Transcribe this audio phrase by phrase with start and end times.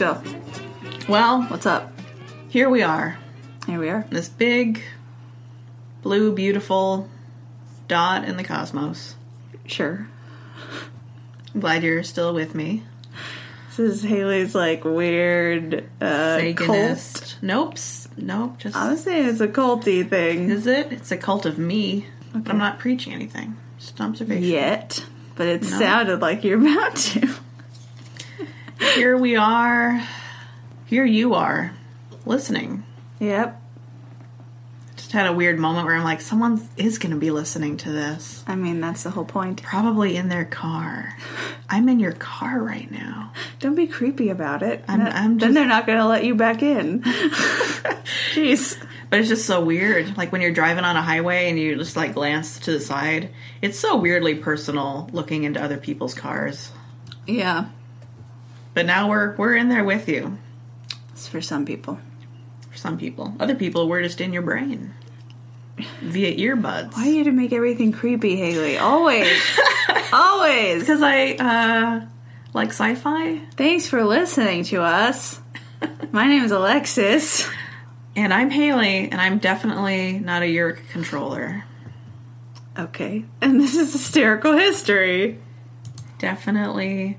[0.00, 0.20] go.
[1.08, 1.92] Well, What's up?
[2.48, 3.18] here we are.
[3.66, 4.06] Here we are.
[4.10, 4.82] This big,
[6.02, 7.08] blue, beautiful
[7.86, 9.14] dot in the cosmos.
[9.66, 10.08] Sure.
[11.54, 12.82] I'm glad you're still with me.
[13.68, 17.36] This is Haley's like weird uh, cult.
[17.42, 17.74] Nope.
[18.16, 18.58] Nope.
[18.58, 20.48] Just I was saying it's a culty thing.
[20.50, 20.92] is it?
[20.92, 22.06] It's a cult of me.
[22.32, 23.56] But I'm not preaching anything.
[23.78, 24.44] Just observation.
[24.44, 25.04] Yet,
[25.36, 25.68] but it No.
[25.68, 27.28] sounded like you're about to.
[28.94, 30.02] Here we are.
[30.86, 31.72] Here you are,
[32.26, 32.84] listening.
[33.20, 33.60] Yep.
[34.96, 37.92] Just had a weird moment where I'm like, someone is going to be listening to
[37.92, 38.42] this.
[38.46, 39.62] I mean, that's the whole point.
[39.62, 41.16] Probably in their car.
[41.68, 43.32] I'm in your car right now.
[43.60, 44.84] Don't be creepy about it.
[44.88, 47.02] I'm- That- I'm then they're not going to let you back in.
[48.34, 48.82] Jeez.
[49.10, 50.16] But it's just so weird.
[50.16, 53.30] Like when you're driving on a highway and you just like glance to the side,
[53.62, 56.70] it's so weirdly personal looking into other people's cars.
[57.26, 57.66] Yeah.
[58.74, 60.38] But now we're we're in there with you.
[61.12, 61.98] It's for some people.
[62.70, 64.94] For some people, other people, we're just in your brain
[66.02, 66.94] via earbuds.
[66.94, 68.78] Why are you to make everything creepy, Haley?
[68.78, 69.40] Always.
[70.12, 70.80] Always.
[70.80, 72.06] Because I uh,
[72.54, 75.40] like sci-fi, Thanks for listening to us.
[76.12, 77.48] My name is Alexis.
[78.14, 81.64] and I'm Haley, and I'm definitely not a Yeerk controller.
[82.78, 83.24] Okay.
[83.40, 85.38] And this is Hysterical History.
[86.18, 87.18] Definitely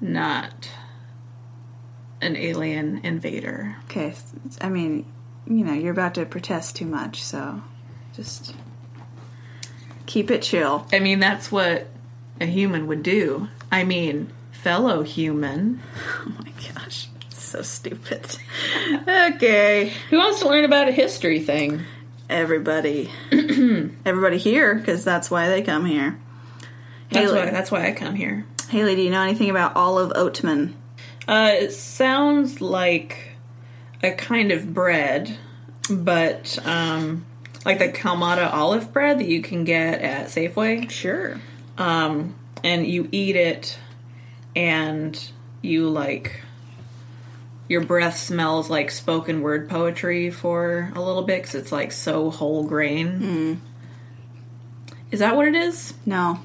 [0.00, 0.70] not
[2.20, 3.76] an alien invader.
[3.84, 4.14] Okay.
[4.60, 5.04] I mean,
[5.46, 7.62] you know, you're about to protest too much, so
[8.14, 8.54] just
[10.06, 10.86] keep it chill.
[10.92, 11.88] I mean, that's what
[12.40, 13.48] a human would do.
[13.70, 15.80] I mean, fellow human.
[16.26, 17.08] Oh my gosh.
[17.28, 18.36] So stupid.
[19.06, 19.92] okay.
[20.10, 21.82] Who wants to learn about a history thing?
[22.30, 23.10] Everybody.
[23.32, 26.18] Everybody here, because that's why they come here.
[27.10, 27.50] That's why.
[27.50, 28.46] That's why I come here.
[28.74, 30.72] Haley, do you know anything about Olive Oatman?
[31.28, 33.36] Uh, it sounds like
[34.02, 35.38] a kind of bread,
[35.88, 37.24] but um,
[37.64, 40.90] like the Kalamata olive bread that you can get at Safeway.
[40.90, 41.40] Sure.
[41.78, 42.34] Um,
[42.64, 43.78] and you eat it,
[44.56, 45.24] and
[45.62, 46.42] you like
[47.68, 52.28] your breath smells like spoken word poetry for a little bit because it's like so
[52.28, 53.60] whole grain.
[55.12, 55.94] Is that what it is?
[56.04, 56.40] No.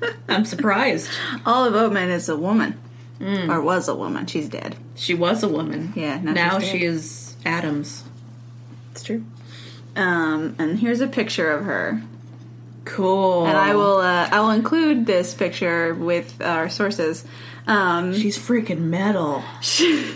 [0.28, 1.10] I'm surprised.
[1.46, 2.78] Olive Oatman is a woman.
[3.20, 4.26] Or was a woman.
[4.26, 4.76] She's dead.
[4.94, 5.92] She was a woman.
[5.96, 8.04] Yeah, now now she is Adams.
[8.92, 9.24] It's true.
[9.96, 12.00] Um, and here's a picture of her.
[12.84, 13.46] Cool.
[13.46, 17.24] And I will uh, I will include this picture with our sources.
[17.66, 19.42] Um, She's freaking metal.
[19.60, 20.14] She,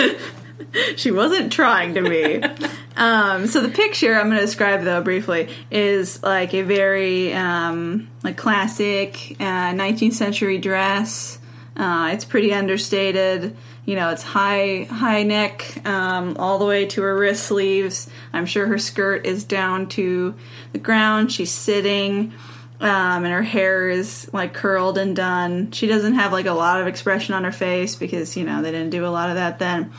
[0.96, 2.42] she wasn't trying to be.
[2.96, 8.08] um, so the picture I'm going to describe though briefly is like a very um,
[8.22, 11.38] like classic uh, 19th century dress.
[11.76, 13.56] Uh, it's pretty understated.
[13.84, 18.08] You know, it's high high neck um, all the way to her wrist sleeves.
[18.32, 20.34] I'm sure her skirt is down to
[20.72, 21.32] the ground.
[21.32, 22.32] She's sitting.
[22.80, 25.70] Um, and her hair is like curled and done.
[25.70, 28.72] She doesn't have like a lot of expression on her face because you know they
[28.72, 29.92] didn't do a lot of that then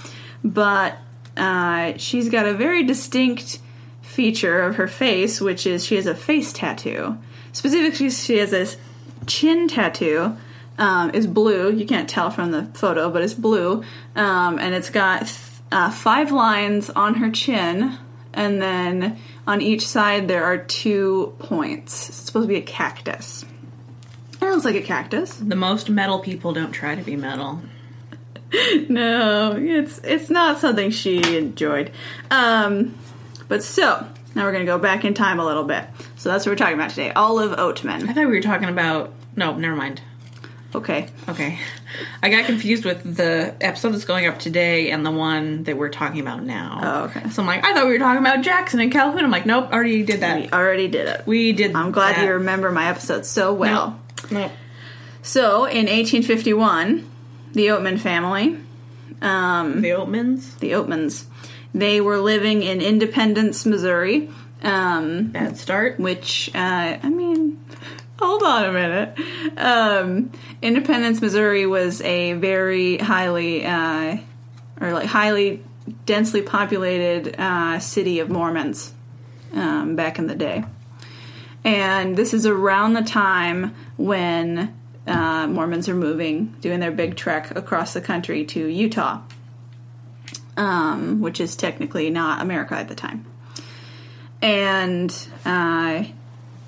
[0.45, 0.95] but
[1.38, 3.59] uh, she's got a very distinct
[4.01, 7.18] feature of her face, which is she has a face tattoo.
[7.51, 8.78] Specifically, she has this
[9.28, 10.38] chin tattoo.
[10.78, 11.72] Um, is blue.
[11.72, 13.81] You can't tell from the photo, but it's blue,
[14.13, 15.22] um, and it's got
[15.72, 17.97] uh, five lines on her chin,
[18.34, 19.17] and then
[19.47, 22.09] on each side there are two points.
[22.09, 23.46] It's supposed to be a cactus.
[24.41, 25.35] It looks like a cactus.
[25.38, 27.62] The most metal people don't try to be metal.
[28.89, 31.91] no, it's it's not something she enjoyed.
[32.31, 32.97] Um,
[33.47, 35.85] but so now we're gonna go back in time a little bit.
[36.17, 37.11] So that's what we're talking about today.
[37.11, 38.07] Olive Oatman.
[38.09, 39.13] I thought we were talking about.
[39.35, 40.01] No, never mind.
[40.75, 41.07] Okay.
[41.29, 41.57] Okay.
[42.21, 45.90] I got confused with the episode that's going up today and the one that we're
[45.90, 46.79] talking about now.
[46.84, 47.29] Oh, okay.
[47.29, 49.23] So I'm like, I thought we were talking about Jackson and Calhoun.
[49.23, 50.41] I'm like, nope, already did that.
[50.41, 51.25] We already did it.
[51.25, 51.73] We did.
[51.75, 52.25] I'm glad that.
[52.25, 53.99] you remember my episode so well.
[54.29, 54.51] Nope.
[55.22, 57.09] So in 1851,
[57.55, 58.57] the Oatman family,
[59.22, 60.59] um, The Oatmans.
[60.59, 61.25] the Oatmans,
[61.73, 64.29] they were living in Independence, Missouri.
[64.61, 65.99] Um, Bad start.
[65.99, 67.63] which uh, I mean,
[68.17, 69.17] hold on a minute.
[69.57, 70.31] Um,
[70.61, 74.17] Independence, Missouri was a very highly, uh,
[74.81, 75.63] or like highly
[76.05, 78.93] densely populated uh, city of Mormons
[79.53, 80.63] um, back in the day,
[81.63, 84.73] and this is around the time when
[85.07, 89.22] uh, Mormons are moving, doing their big trek across the country to Utah,
[90.57, 93.25] um, which is technically not America at the time
[94.46, 96.03] and uh,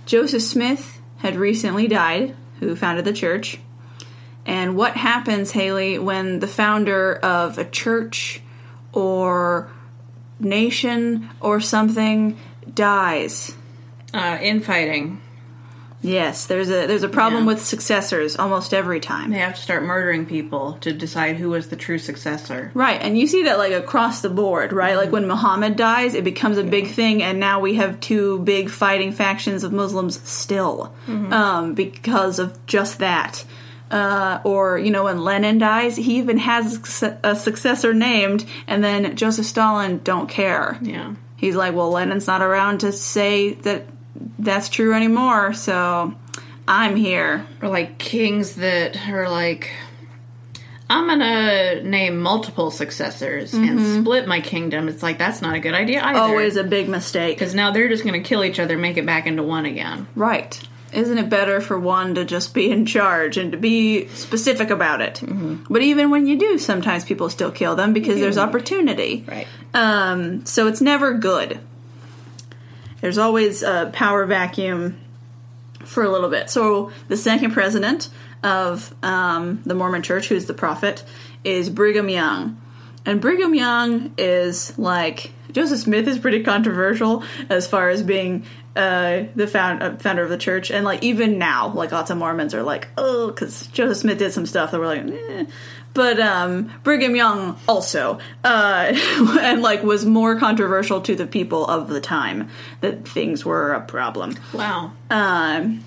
[0.08, 3.60] Joseph Smith had recently died, who founded the church,
[4.48, 8.42] And what happens, Haley, when the founder of a church
[8.94, 9.70] or
[10.40, 12.38] nation or something
[12.74, 13.56] dies?
[14.12, 15.22] Uh, infighting.
[16.08, 17.48] Yes, there's a there's a problem Yeah.
[17.54, 19.32] with successors almost every time.
[19.32, 22.72] They have to start murdering people to decide who was the true successor.
[22.74, 24.96] Right, and you see that like across the board, right?
[24.96, 28.70] Like when Muhammad dies, it becomes a big thing, and now we have two big
[28.70, 33.44] fighting factions of Muslims still um, because of just that.
[33.90, 38.84] Uh, or you know when Lenin dies, he even has a a successor named, and
[38.84, 40.78] then Joseph Stalin don't care.
[40.82, 41.14] Yeah.
[41.38, 43.86] He's like, well, Lenin's not around to say that
[44.40, 46.14] that's true anymore, so
[46.68, 47.46] I'm here.
[47.62, 49.72] Or like kings that are like,
[50.90, 54.88] I'm gonna name multiple successors and split my kingdom.
[54.88, 56.20] It's like that's not a good idea either.
[56.20, 57.38] Always a big mistake.
[57.38, 60.08] because now they're just gonna kill each other, make it back into one again.
[60.16, 60.60] Right.
[60.94, 65.02] Isn't it better for one to just be in charge and to be specific about
[65.02, 65.22] it?
[65.70, 69.26] But even when you do, sometimes people still kill them because there's opportunity.
[69.28, 69.48] Right.
[69.74, 71.60] Um, so it's never good.
[73.02, 75.00] There's always a power vacuum
[75.86, 76.50] for a little bit.
[76.50, 78.10] So the second president
[78.44, 81.04] of um, the Mormon Church, who's the prophet,
[81.44, 82.62] is Brigham Young.
[83.06, 88.46] And Brigham Young is like Joseph Smith is pretty controversial as far as being
[88.78, 92.18] uh, the found, uh, founder of the church, and like even now, like lots of
[92.18, 95.46] Mormons are like, oh, because Joseph Smith did some stuff that were like, eh.
[95.94, 98.94] but um, Brigham Young also, uh,
[99.42, 102.50] and like was more controversial to the people of the time
[102.82, 104.92] that things were a problem Wow.
[105.10, 105.84] um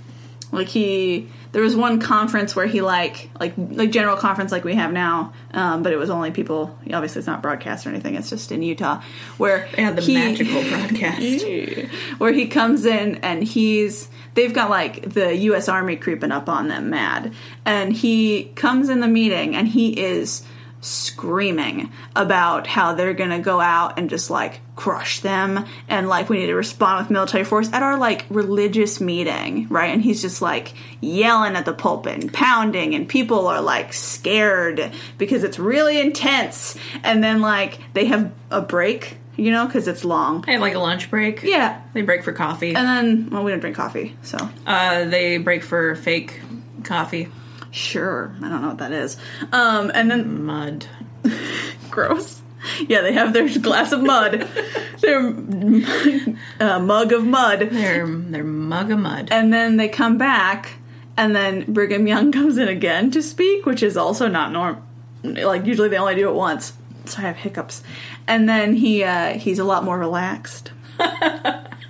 [0.53, 4.75] like he there was one conference where he like like like general conference like we
[4.75, 8.31] have now um but it was only people obviously it's not broadcast or anything it's
[8.31, 9.01] just in utah
[9.39, 11.45] where They had the he- magical broadcast.
[12.19, 16.69] where he comes in and he's they've got like the US Army creeping up on
[16.69, 17.33] them mad.
[17.65, 20.45] And he comes in the meeting and he is
[20.81, 26.39] screaming about how they're to go out and just like crush them and like we
[26.39, 29.93] need to respond with military force at our like religious meeting, right?
[29.93, 34.91] And he's just like yelling at the pulpit and pounding and people are like scared
[35.19, 36.77] because it's really intense.
[37.03, 40.45] And then like they have a break, you know, cuz it's long.
[40.49, 41.43] I have like a lunch break.
[41.43, 42.75] Yeah, They break for coffee.
[42.75, 46.41] and then, well, we don't drink coffee, so Uh, they break for fake
[46.85, 47.29] coffee.
[47.71, 48.35] Sure.
[48.43, 49.17] I don't know what that is.
[49.53, 50.87] Um, and then, Mud.
[51.91, 52.41] gross.
[52.89, 54.47] Yeah, they have their glass of mud,
[55.01, 55.19] their
[56.61, 59.29] uh, mug of mud, They're their mug of mud.
[59.31, 60.73] and then they come back,
[61.17, 64.83] and then Brigham Young comes in again to speak, which is also not norm.
[65.23, 66.75] Like usually they only do it once,
[67.07, 67.83] so I have hiccups.
[68.27, 70.73] And then he uh, he's a lot more relaxed.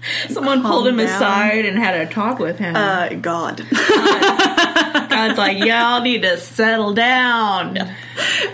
[0.29, 1.06] Someone pulled him down.
[1.06, 2.75] aside and had a talk with him.
[2.76, 3.67] Uh, God.
[3.70, 7.76] God's like, y'all need to settle down.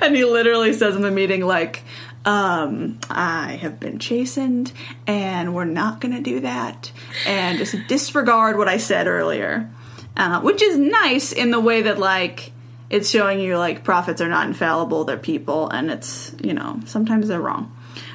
[0.02, 1.82] and he literally says in the meeting like
[2.26, 4.72] um, I have been chastened,
[5.06, 6.90] and we're not going to do that,
[7.24, 9.70] and just disregard what I said earlier,
[10.16, 12.50] uh, which is nice in the way that like
[12.90, 17.28] it's showing you like prophets are not infallible; they're people, and it's you know sometimes
[17.28, 17.72] they're wrong.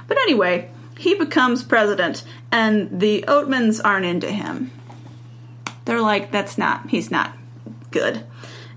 [0.09, 4.71] But anyway, he becomes president, and the Oatmans aren't into him.
[5.85, 7.35] They're like, that's not he's not
[7.91, 8.23] good,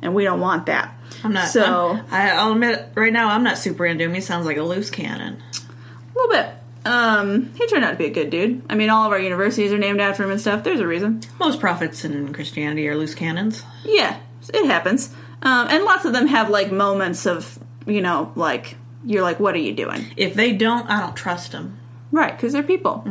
[0.02, 0.92] and we don't want that.
[1.22, 1.48] I'm not.
[1.48, 4.14] So I'm- I, I'll admit, right now, I'm not super into him.
[4.14, 5.42] He sounds like a loose cannon.
[5.54, 6.54] A little bit.
[6.86, 8.62] Um, he turned out to be a good dude.
[8.68, 10.64] I mean, all of our universities are named after him and stuff.
[10.64, 11.22] There's a reason.
[11.40, 13.62] Most prophets in Christianity are loose cannons.
[13.84, 14.18] Yeah,
[14.52, 15.08] it happens.
[15.40, 19.54] Um, and lots of them have like moments of, you know, like you're like, what
[19.54, 20.04] are you doing?
[20.18, 21.78] If they don't, I don't trust them.
[22.12, 23.06] Right, because they're people.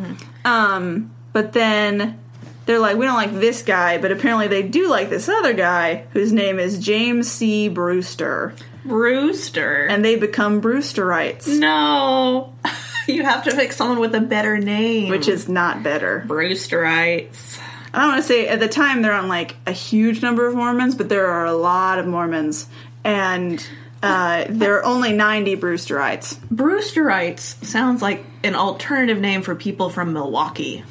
[0.45, 2.19] Um, but then
[2.65, 6.05] they're like, we don't like this guy, but apparently they do like this other guy
[6.11, 7.67] whose name is James C.
[7.67, 8.53] Brewster,
[8.85, 9.85] Brewster.
[9.89, 12.53] and they become Brewsterites, no,
[13.07, 15.09] you have to pick someone with a better name.
[15.09, 16.23] which is not better.
[16.27, 17.59] Brewsterites.
[17.93, 20.55] I don't want to say at the time they're on like a huge number of
[20.55, 22.67] Mormons, but there are a lot of Mormons,
[23.03, 23.63] and
[24.03, 26.35] uh, there are only ninety Brewsterites.
[26.53, 30.83] Brewsterites sounds like an alternative name for people from Milwaukee.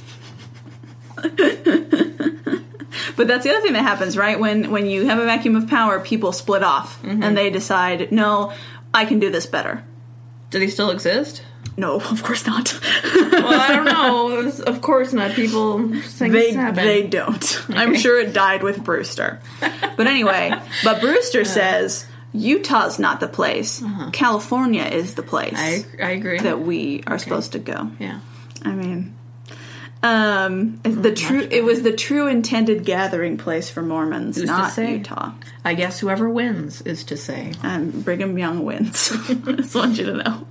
[3.16, 4.38] But that's the other thing that happens, right?
[4.38, 8.52] When when you have a vacuum of power, people split off and they decide, no,
[8.92, 9.84] I can do this better.
[10.50, 11.42] Do they still exist?
[11.76, 12.78] No, of course not.
[13.04, 14.52] Well, I don't know.
[14.66, 15.32] Of course not.
[15.32, 17.70] People think they they don't.
[17.70, 19.40] I'm sure it died with Brewster.
[19.60, 20.52] But anyway,
[20.84, 23.82] but Brewster says Utah's not the place.
[24.12, 26.38] California is the place I, I agree.
[26.40, 27.90] that we are supposed to go.
[27.98, 28.20] yeah.
[28.64, 29.14] I mean,
[30.02, 31.46] Um, the true.
[31.50, 34.96] It was the true intended gathering place for Mormons, Who's not say?
[34.98, 35.32] Utah.
[35.64, 37.52] I guess whoever wins is to say.
[37.62, 39.12] Um, Brigham Young wins.
[39.12, 40.46] I just want you to know.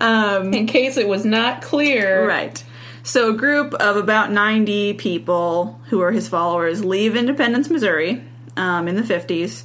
[0.00, 2.26] Um, In case it was not clear.
[2.28, 2.62] Right.
[3.02, 8.22] So a group of about 90 people who are his followers leave Independence, Missouri
[8.56, 9.62] um, in the 50s,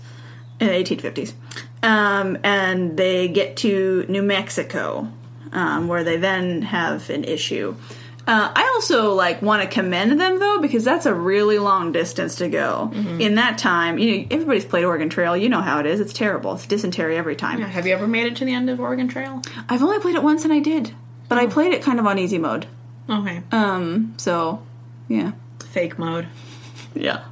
[0.59, 1.33] in the 1850s.
[1.81, 5.09] Um, and they get to New Mexico,
[5.51, 7.75] um, where they then have an issue.
[8.25, 12.35] Uh, I also like want to commend them though because that's a really long distance
[12.35, 12.89] to go.
[13.19, 15.35] In that time, you know, everybody's played Oregon Trail.
[15.35, 15.99] You know how it is.
[15.99, 16.53] It's terrible.
[16.53, 17.59] It's dysentery every time.
[17.59, 19.41] Yeah, Have you ever made it to the end of Oregon Trail?
[19.67, 20.93] I've only played it once and I did,
[21.27, 22.65] but I played it kind of on easy mode.
[23.09, 23.41] Okay.
[23.51, 24.63] Um, so
[25.09, 25.33] yeah.
[25.71, 26.27] Fake mode.
[26.95, 27.23] Yeah.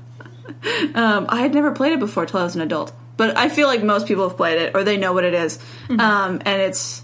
[0.96, 3.68] um, I had never played it before till I was an adult, but I feel
[3.68, 5.60] like most people have played it or they know what it is.
[6.00, 7.04] Um, and it's,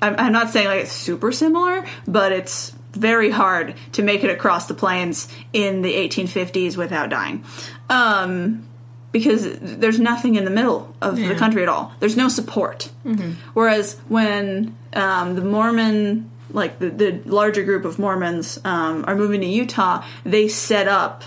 [0.00, 4.30] I'm, I'm not saying like it's super similar, but it's very hard to make it
[4.30, 7.44] across the plains in the 1850s without dying.
[7.90, 8.66] Um,
[9.12, 11.92] because there's nothing in the middle of the country at all.
[12.00, 12.88] There's no support.
[13.52, 19.42] Whereas when um, the Mormon, like the, the larger group of Mormons, um, are moving
[19.42, 21.22] to Utah, they set up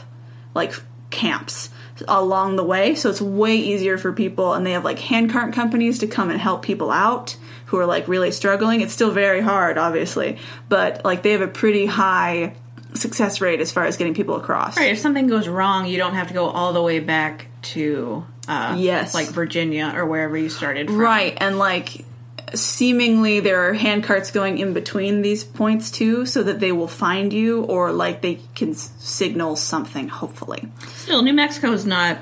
[0.56, 0.74] like
[1.12, 1.70] camps
[2.08, 4.54] along the way, so it's way easier for people.
[4.54, 7.36] And they have like handcart companies to come and help people out
[7.68, 8.82] who are like really struggling.
[8.82, 10.38] It's still very hard, obviously,
[10.70, 12.56] but like they have a pretty high
[12.94, 14.78] success rate as far as getting people across.
[14.78, 14.92] Right.
[14.92, 18.76] If something goes wrong, you don't have to go all the way back to uh,
[18.78, 19.14] Yes.
[19.16, 20.98] like Virginia or wherever you started from.
[20.98, 22.06] Right, and like
[22.54, 26.88] seemingly there are hand carts going in between these points too, so that they will
[26.88, 30.08] find you or like they can signal something.
[30.10, 32.20] Hopefully, Still, New Mexico is not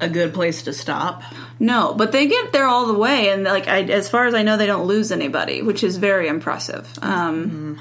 [0.00, 1.22] a good place to stop.
[1.58, 4.42] no, but they get there all the way, and like I, as far as I
[4.42, 6.88] know, they don't lose anybody, which is very impressive.
[7.02, 7.80] Um,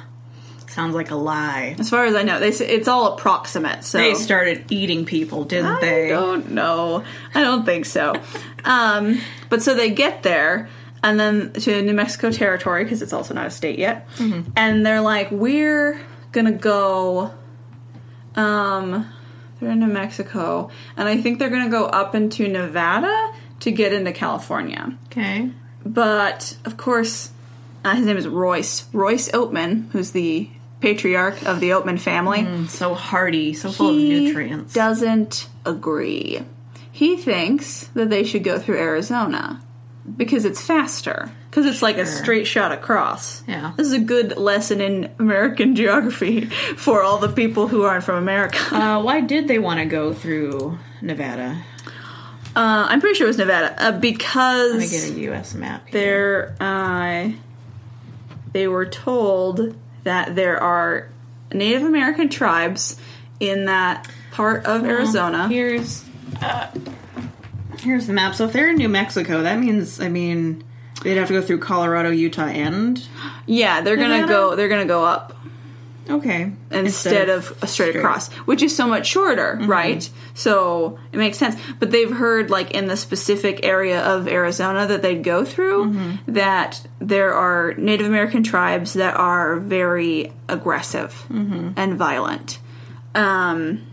[0.68, 1.76] Sounds like a lie.
[1.78, 3.84] as far as I know, they it's all approximate.
[3.84, 6.06] So They started eating people, didn't I they?
[6.08, 7.04] I don't know.
[7.36, 8.16] I don't think so.
[8.66, 9.20] Um,
[9.50, 10.70] but so they get there
[11.04, 14.08] and then to New Mexico territory because it's also not a state yet,
[14.56, 16.00] and they're like, "We're
[16.32, 17.32] gonna go."
[18.36, 19.08] Um,
[19.60, 23.32] they're in New Mexico, and I think they're gonna go up into Nevada
[23.62, 24.98] to get into California.
[25.08, 25.52] Okay.
[25.86, 27.32] But of course,
[27.86, 28.86] uh, his name is Royce.
[28.94, 34.74] Royce Oatman, who's the patriarch of the Oatman family So hearty, so full of nutrients.
[34.74, 36.42] doesn't agree.
[36.92, 39.62] He thinks that they should go through Arizona
[40.18, 41.32] because it's faster.
[41.50, 43.44] Because it's like a straight shot across.
[43.48, 43.74] Yeah.
[43.78, 48.16] This is a good lesson in American geography for all the people who aren't from
[48.16, 48.58] America.
[48.76, 51.62] Uh, why did they want to go through Nevada?
[52.56, 55.54] Uh, I'm pretty sure it was Nevada uh, Let me because get a U.S.
[55.56, 55.88] map.
[55.88, 55.92] Here.
[55.92, 57.32] they're uh,
[58.52, 61.10] they were told that there are
[61.52, 63.00] Native American tribes
[63.40, 65.48] in that part of Arizona.
[65.48, 66.04] Here's
[66.42, 66.70] uh,
[67.84, 68.36] here's the map.
[68.36, 70.64] So if they're in New Mexico, that means I mean
[71.04, 73.06] they'd have to go through Colorado, Utah, and
[73.46, 74.34] Yeah, they're gonna Nevada?
[74.34, 74.56] go.
[74.56, 75.38] They're gonna go up
[76.10, 79.72] okay instead, of, a straight, across, which is so much shorter, mm-hmm.
[79.72, 80.10] right?
[80.34, 81.56] So it makes sense.
[81.80, 86.34] But they've heard, like in the specific area of Arizona that they'd go through, mm-hmm.
[86.34, 91.72] that there are Native American tribes that are very aggressive mm-hmm.
[91.78, 92.60] and violent,
[93.16, 93.86] um,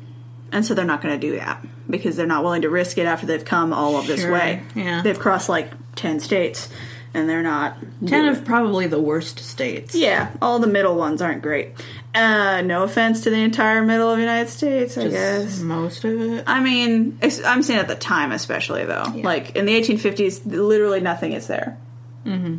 [0.53, 3.07] and so they're not going to do that because they're not willing to risk it
[3.07, 4.63] after they've come all of this Sure, way.
[4.75, 5.03] yeah.
[5.03, 6.69] They've crossed like ten states,
[7.15, 9.95] and they're not ten doing of probably the worst states.
[9.95, 11.71] yeah, all the middle ones aren't great.
[12.15, 15.61] Uh, no offense to the entire middle of the United States, I guess.
[15.61, 16.45] most of it.
[16.47, 21.33] I mean, I'm saying at the time, especially though, like in the 1850s, literally nothing
[21.35, 21.79] is there.
[22.27, 22.59] Mm-hmm.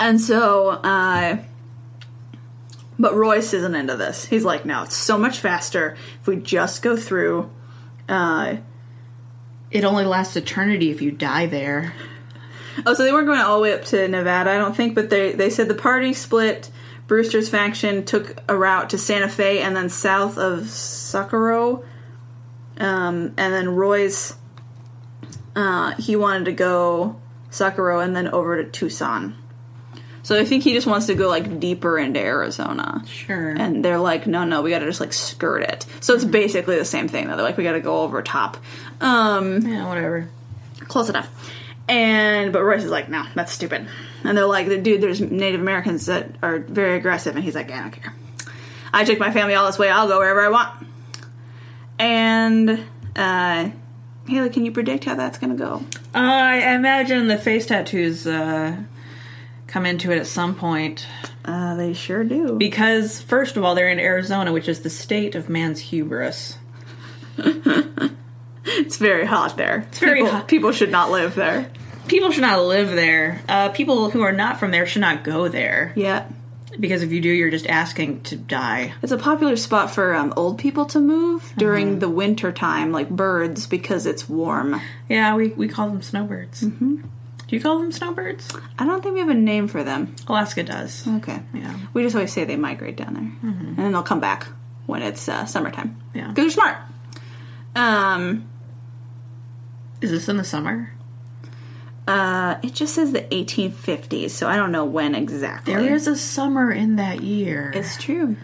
[0.00, 1.36] And so, uh,
[2.98, 4.24] but Royce isn't into this.
[4.24, 7.50] He's like, no, it's so much faster if we just go through.
[8.08, 8.56] Uh,
[9.70, 11.92] It only lasts eternity if you die there.
[12.86, 15.10] Oh, so they weren't going all the way up to Nevada, I don't think, but
[15.10, 16.70] they they said the party split.
[17.06, 21.84] Brewster's faction took a route to Santa Fe and then south of Socorro.
[22.78, 24.34] Um, and then Royce,
[25.54, 27.20] uh, he wanted to go
[27.50, 29.36] Socorro and then over to Tucson.
[30.24, 33.04] So I think he just wants to go like deeper into Arizona.
[33.06, 33.50] Sure.
[33.50, 35.86] And they're like, no, no, we got to just like skirt it.
[36.00, 37.28] So it's basically the same thing.
[37.28, 37.36] Though.
[37.36, 38.56] They're like, we got to go over top.
[39.00, 40.28] Um, yeah, whatever.
[40.88, 41.28] close enough.
[41.88, 43.86] And but Royce is like, no, that's stupid.
[44.24, 47.80] And they're like, dude, there's Native Americans that are very aggressive, and he's like, I
[47.80, 48.14] don't care.
[48.92, 49.90] I took my family all this way.
[49.90, 50.86] I'll go wherever I want.
[51.98, 53.70] And uh,
[54.26, 55.82] Haley, can you predict how that's gonna go?
[56.14, 58.76] I imagine the face tattoos uh,
[59.74, 61.04] come into it at some point.
[61.44, 62.56] Uh, they sure do.
[62.56, 66.58] Because, first of all, they're in Arizona, which is the state of man's hubris.
[67.36, 69.88] it's very hot there.
[69.88, 70.46] It's very people, hot.
[70.46, 71.72] People should not live there.
[72.06, 73.42] People should not live there.
[73.48, 75.92] Uh, people who are not from there should not go there.
[75.96, 76.28] Yeah.
[76.78, 78.94] Because if you do, you're just asking to die.
[79.02, 83.10] It's a popular spot for um, old people to move during the winter time, like
[83.10, 84.80] birds, because it's warm.
[85.08, 86.62] Yeah, we, we call them snowbirds.
[86.62, 87.08] Mm-hmm.
[87.54, 88.48] Do you call them snowbirds?
[88.78, 90.16] I don't think we have a name for them.
[90.26, 91.06] Alaska does.
[91.06, 91.40] Okay.
[91.54, 91.76] Yeah.
[91.92, 94.48] We just always say they migrate down there, and then they'll come back
[94.86, 95.96] when it's uh, summertime.
[96.14, 96.28] Yeah.
[96.28, 96.76] because they're smart.
[97.76, 98.48] Um,
[100.00, 100.90] Is this in the summer?
[102.08, 105.74] uh, it just says the 1850s, so I don't know when exactly.
[105.74, 107.72] There is a summer in that year.
[107.74, 108.36] It's true,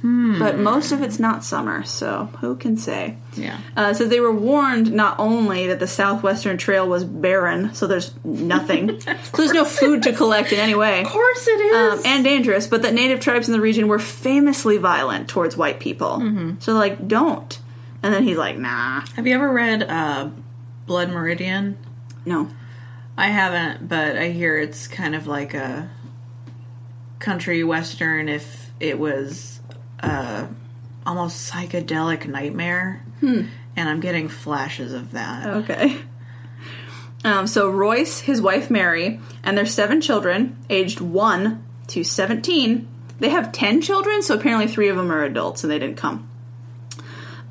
[0.00, 3.16] but most of it's not summer, so who can say?
[3.34, 3.58] yeah.
[3.76, 8.12] Uh, says they were warned not only that the southwestern trail was barren, so there's
[8.24, 11.02] nothing, so there's no food to collect in any way.
[11.02, 12.00] Of course it is.
[12.00, 15.80] um, and dangerous, but that native tribes in the region were famously violent towards white
[15.80, 16.22] people.
[16.60, 17.58] So, like, don't.
[18.02, 20.30] And then he's like, nah, Have you ever read uh,
[20.86, 21.76] Blood Meridian?
[22.24, 22.48] no.
[23.16, 25.90] I haven't, but I hear it's kind of like a
[27.18, 29.57] country western if it was
[30.00, 30.46] uh,
[31.06, 33.02] almost psychedelic nightmare.
[33.76, 35.46] And I'm getting flashes of that.
[35.46, 35.96] Okay.
[37.24, 42.88] Um, so, Royce, his wife Mary, and their seven children, aged 1 to 17,
[43.18, 46.28] they have 10 children, so apparently three of them are adults and they didn't come.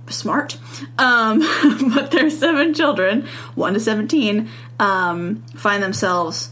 [0.09, 0.57] Smart.
[0.97, 1.39] Um,
[1.93, 4.49] but their seven children, 1 to 17,
[4.79, 6.49] um, find themselves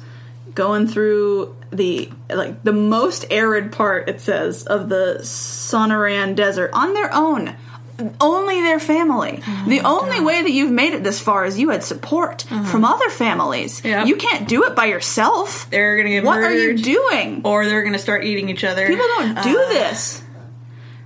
[0.53, 6.93] going through the like the most arid part it says of the Sonoran desert on
[6.93, 7.55] their own
[8.19, 11.81] only their family the only way that you've made it this far is you had
[11.81, 14.07] support from other families Yep.
[14.07, 16.51] you can't do it by yourself They're going to get what murdered.
[16.57, 18.85] are you doing Or they're going to start eating each other.
[18.87, 20.21] people don't do Uh, this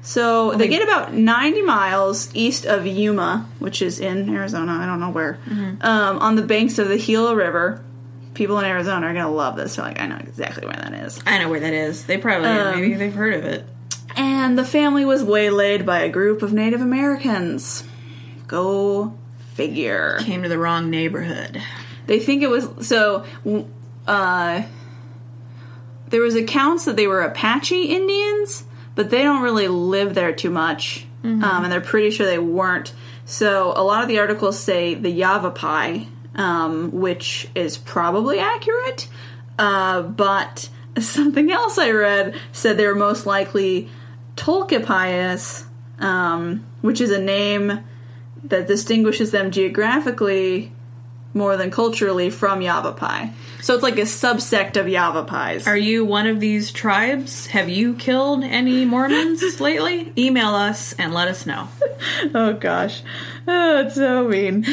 [0.01, 4.79] so they get about 90 miles east of Yuma, which is in Arizona.
[4.82, 5.38] I don't know where.
[5.45, 5.82] Mm-hmm.
[5.86, 7.84] Um, on the banks of the Gila River.
[8.39, 9.75] People in Arizona are to love this.
[9.75, 11.21] They're like, I know exactly where that is.
[11.28, 12.06] I know where that is.
[12.06, 13.65] They probably, Um, maybe they've heard of it.
[14.15, 17.84] And the family was waylaid by a group of Native Americans.
[18.47, 19.13] Go
[19.56, 20.19] figure.
[20.21, 21.62] Came to the wrong neighborhood.
[22.06, 23.25] They think it was so.
[24.08, 24.62] Uh,
[26.08, 28.63] there was accounts that they were Apache Indians,
[28.95, 32.93] but they don't really live there too much, um, and they're pretty sure they weren't.
[33.25, 39.07] So a lot of the articles say the Yavapai, um, which is probably accurate,
[39.57, 43.89] uh, but something else I read said they were most likely
[44.35, 45.65] Tolkepayas,
[45.99, 47.83] um, which is a name
[48.45, 50.71] that distinguishes them geographically
[51.33, 53.31] more than culturally from Yavapai.
[53.61, 55.67] So it's like a subsect of Yavapais.
[55.67, 57.47] Are you one of these tribes?
[57.47, 60.13] Have you killed any Mormons lately?
[60.17, 61.67] Email us and let us know.
[62.33, 63.01] oh gosh,
[63.47, 64.65] oh, it's so mean.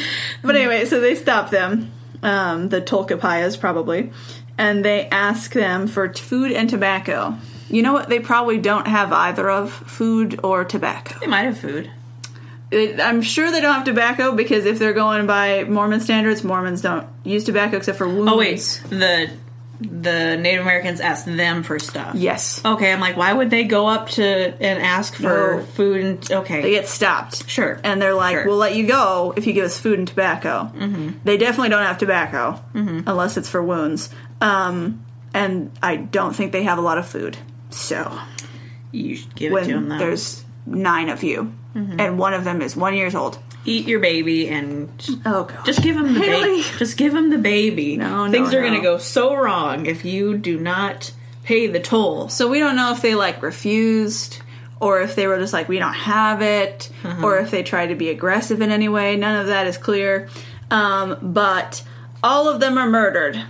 [0.42, 4.12] But anyway, so they stop them, um, the Tolkepayas probably,
[4.56, 7.36] and they ask them for food and tobacco.
[7.68, 8.08] You know what?
[8.08, 11.18] They probably don't have either of food or tobacco.
[11.18, 11.90] They might have food.
[12.70, 16.80] It, I'm sure they don't have tobacco because if they're going by Mormon standards, Mormons
[16.80, 18.32] don't use tobacco except for wounds.
[18.32, 19.30] Oh wait, the
[19.78, 22.14] the Native Americans asked them for stuff.
[22.14, 22.62] Yes.
[22.64, 25.62] Okay, I'm like, why would they go up to and ask for No.
[25.74, 26.02] food?
[26.04, 27.46] And okay, They get stopped.
[27.48, 27.78] Sure.
[27.84, 28.46] And they're like, Sure.
[28.46, 30.72] we'll let you go if you give us food and tobacco.
[30.74, 31.18] Mm-hmm.
[31.24, 34.08] They definitely don't have tobacco unless it's for wounds.
[34.40, 37.36] Um, and I don't think they have a lot of food.
[37.68, 38.18] So
[38.92, 39.88] you should give it to them.
[39.90, 39.98] Though.
[39.98, 43.38] there's nine of you and one of them is one years old.
[43.64, 44.88] Eat your baby and
[45.26, 45.64] Oh, God.
[45.66, 46.62] just give him the baby.
[46.78, 47.96] Just give him the baby.
[47.96, 51.12] No, no, Things are going to go so wrong if you do not
[51.42, 52.28] pay the toll.
[52.28, 54.40] So we don't know if they like refused
[54.80, 56.90] or if they were just like we don't have it
[57.22, 59.16] or if they tried to be aggressive in any way.
[59.16, 60.28] None of that is clear.
[60.70, 61.82] Um, but
[62.22, 63.42] all of them are murdered.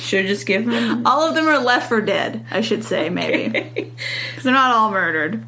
[0.00, 1.06] Should just give them.
[1.06, 3.60] All of them are left for dead, I should say, maybe.
[4.30, 5.44] Because they're not all murdered.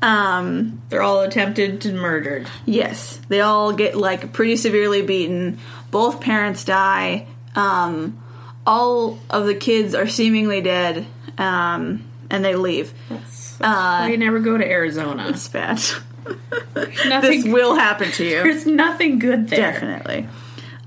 [0.00, 2.46] Um, They're all attempted to murdered.
[2.66, 5.58] yes, they all get like pretty severely beaten.
[5.90, 7.26] Both parents die.
[7.56, 8.22] Um,
[8.66, 11.06] all of the kids are seemingly dead.
[11.36, 12.92] Um, and they leave.
[13.08, 13.64] That's, Uh,
[14.04, 15.28] why you never go to Arizona.
[15.30, 15.78] It's bad.
[16.74, 17.52] this Nothing.
[17.52, 18.42] will happen to you.
[18.42, 19.72] There's nothing good there.
[19.72, 20.28] Definitely.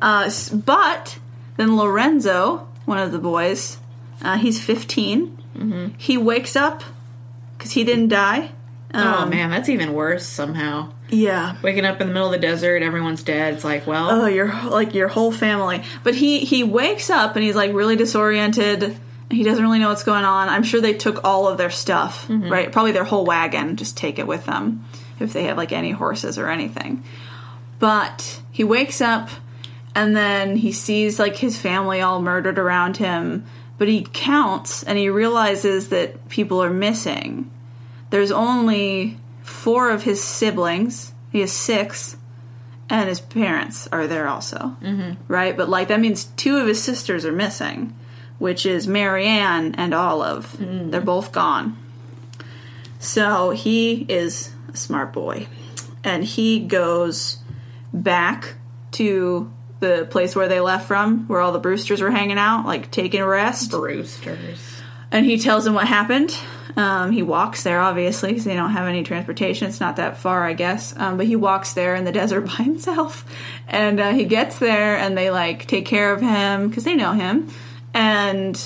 [0.01, 1.17] Uh, s- but
[1.57, 3.77] then Lorenzo, one of the boys,
[4.21, 5.37] uh, he's 15.
[5.57, 5.87] Mm-hmm.
[5.97, 6.83] He wakes up
[7.57, 8.51] because he didn't die.
[8.93, 10.91] Oh man, that's even worse somehow.
[11.09, 11.55] Yeah.
[11.61, 13.53] Waking up in the middle of the desert, everyone's dead.
[13.53, 15.83] It's like, well, Oh, your like your whole family.
[16.03, 18.97] But he he wakes up and he's like really disoriented
[19.29, 20.49] He doesn't really know what's going on.
[20.49, 22.51] I'm sure they took all of their stuff, Mm-hmm.
[22.51, 22.71] right?
[22.71, 24.83] Probably their whole wagon, just take it with them
[25.21, 27.03] if they have like any horses or anything.
[27.79, 29.29] But he wakes up
[29.95, 33.45] and then he sees like his family all murdered around him,
[33.77, 37.49] but he counts and he realizes that people are missing.
[38.11, 41.13] There's only four of his siblings.
[41.31, 42.17] He has six
[42.91, 45.13] and his parents are there also, mm-hmm.
[45.29, 45.55] right?
[45.55, 47.97] But like that means two of his sisters are missing,
[48.37, 50.57] which is Marianne and Olive.
[50.59, 51.77] They're both gone.
[52.99, 55.47] So he is a smart boy,
[56.03, 57.37] and he goes
[57.93, 58.55] back
[58.91, 62.91] to the place where they left from, where all the Brewsters were hanging out, like
[62.91, 63.71] taking a rest.
[63.71, 64.81] Brewsters.
[65.11, 66.37] And he tells them what happened.
[66.77, 69.67] Um, he walks there, obviously, because they don't have any transportation.
[69.67, 70.93] It's not that far, I guess.
[70.97, 73.25] Um, but he walks there in the desert by himself.
[73.67, 77.13] And uh, he gets there, and they like take care of him because they know
[77.13, 77.49] him.
[77.93, 78.61] And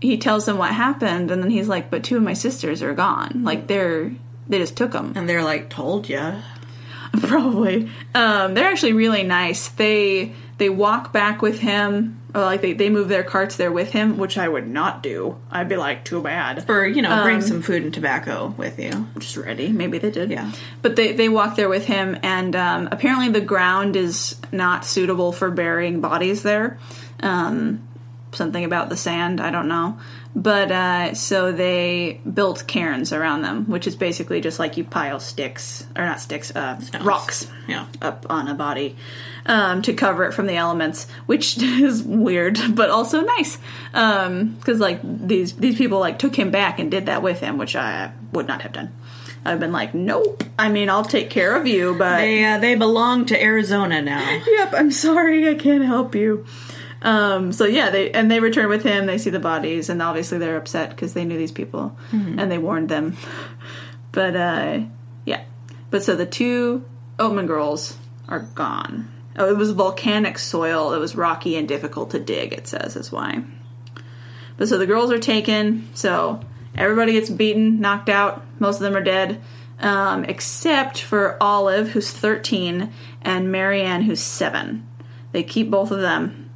[0.00, 2.92] he tells them what happened, and then he's like, "But two of my sisters are
[2.92, 3.42] gone.
[3.44, 4.12] Like they're
[4.48, 6.40] they just took them." And they're like, told ya.
[7.20, 7.90] Probably.
[8.14, 9.68] Um, they're actually really nice.
[9.68, 12.20] They they walk back with him.
[12.34, 15.38] Or like they, they move their carts there with him, which I would not do.
[15.50, 16.64] I'd be like, too bad.
[16.68, 19.06] Or, you know, bring some food and tobacco with you.
[19.18, 19.68] just ready.
[19.68, 20.30] Maybe they did.
[20.30, 20.50] Yeah.
[20.80, 25.32] But they, they walk there with him, and um, apparently the ground is not suitable
[25.32, 26.78] for burying bodies there.
[27.20, 27.86] Um,
[28.32, 29.98] something about the sand, I don't know.
[30.34, 35.20] But uh, so they built cairns around them, which is basically just like you pile
[35.20, 37.86] sticks, or not sticks, uh, rocks Yeah.
[38.00, 38.96] up on a body
[39.44, 43.58] um, to cover it from the elements, which is weird, but also nice.
[43.92, 47.76] Because like these these people like took him back and did that with him, which
[47.76, 48.90] I would not have done.
[49.44, 50.44] I've been like, nope.
[50.58, 54.40] I mean, I'll take care of you, but They, uh, they belong to Arizona now.
[54.46, 56.46] yep, I'm sorry, I can't help you.
[57.02, 59.06] Um, so yeah, they and they return with him.
[59.06, 61.96] They see the bodies, and obviously they're upset because they knew these people
[62.38, 63.16] and they warned them.
[64.12, 64.80] But uh,
[65.24, 65.44] yeah,
[65.90, 66.84] but so the two
[67.18, 67.96] Oatman girls
[68.28, 69.10] are gone.
[69.36, 70.92] Oh, it was volcanic soil.
[70.92, 72.52] It was rocky and difficult to dig.
[72.52, 73.42] It says is why.
[74.58, 75.88] But so the girls are taken.
[75.94, 76.40] So
[76.76, 78.44] everybody gets beaten, knocked out.
[78.58, 79.40] Most of them are dead,
[79.80, 84.86] um, except for Olive, who's 13, and Marianne, who's 7.
[85.32, 86.50] They keep both of them.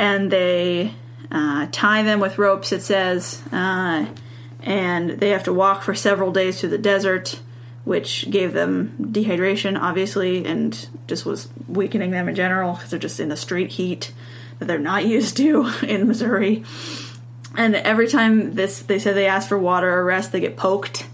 [0.00, 0.94] And they
[1.30, 3.42] uh, tie them with ropes, it says.
[3.52, 4.06] Uh,
[4.62, 7.40] and they have to walk for several days through the desert,
[7.84, 13.20] which gave them dehydration, obviously, and just was weakening them in general because they're just
[13.20, 14.12] in the street heat
[14.58, 16.64] that they're not used to in Missouri.
[17.56, 21.06] And every time this, they said they ask for water or rest, they get poked.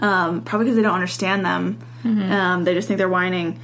[0.00, 1.78] Um, probably because they don't understand them.
[2.30, 3.58] Um, they just think they're whining,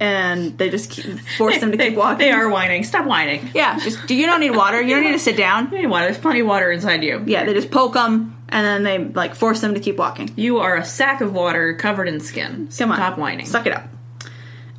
[0.00, 2.18] and they just keep, force them to keep walking.
[2.18, 2.84] They are whining.
[2.84, 3.50] Stop whining.
[3.54, 4.80] Yeah, just do you don't need water?
[4.80, 5.70] You don't need to sit down.
[5.70, 6.06] You need water.
[6.06, 7.22] There's plenty of water inside you.
[7.26, 10.30] Yeah, they just poke them, and then they like force them to keep walking.
[10.36, 12.68] You are a sack of water covered in skin.
[12.76, 13.46] Come on, Stop whining.
[13.46, 13.88] Suck it up.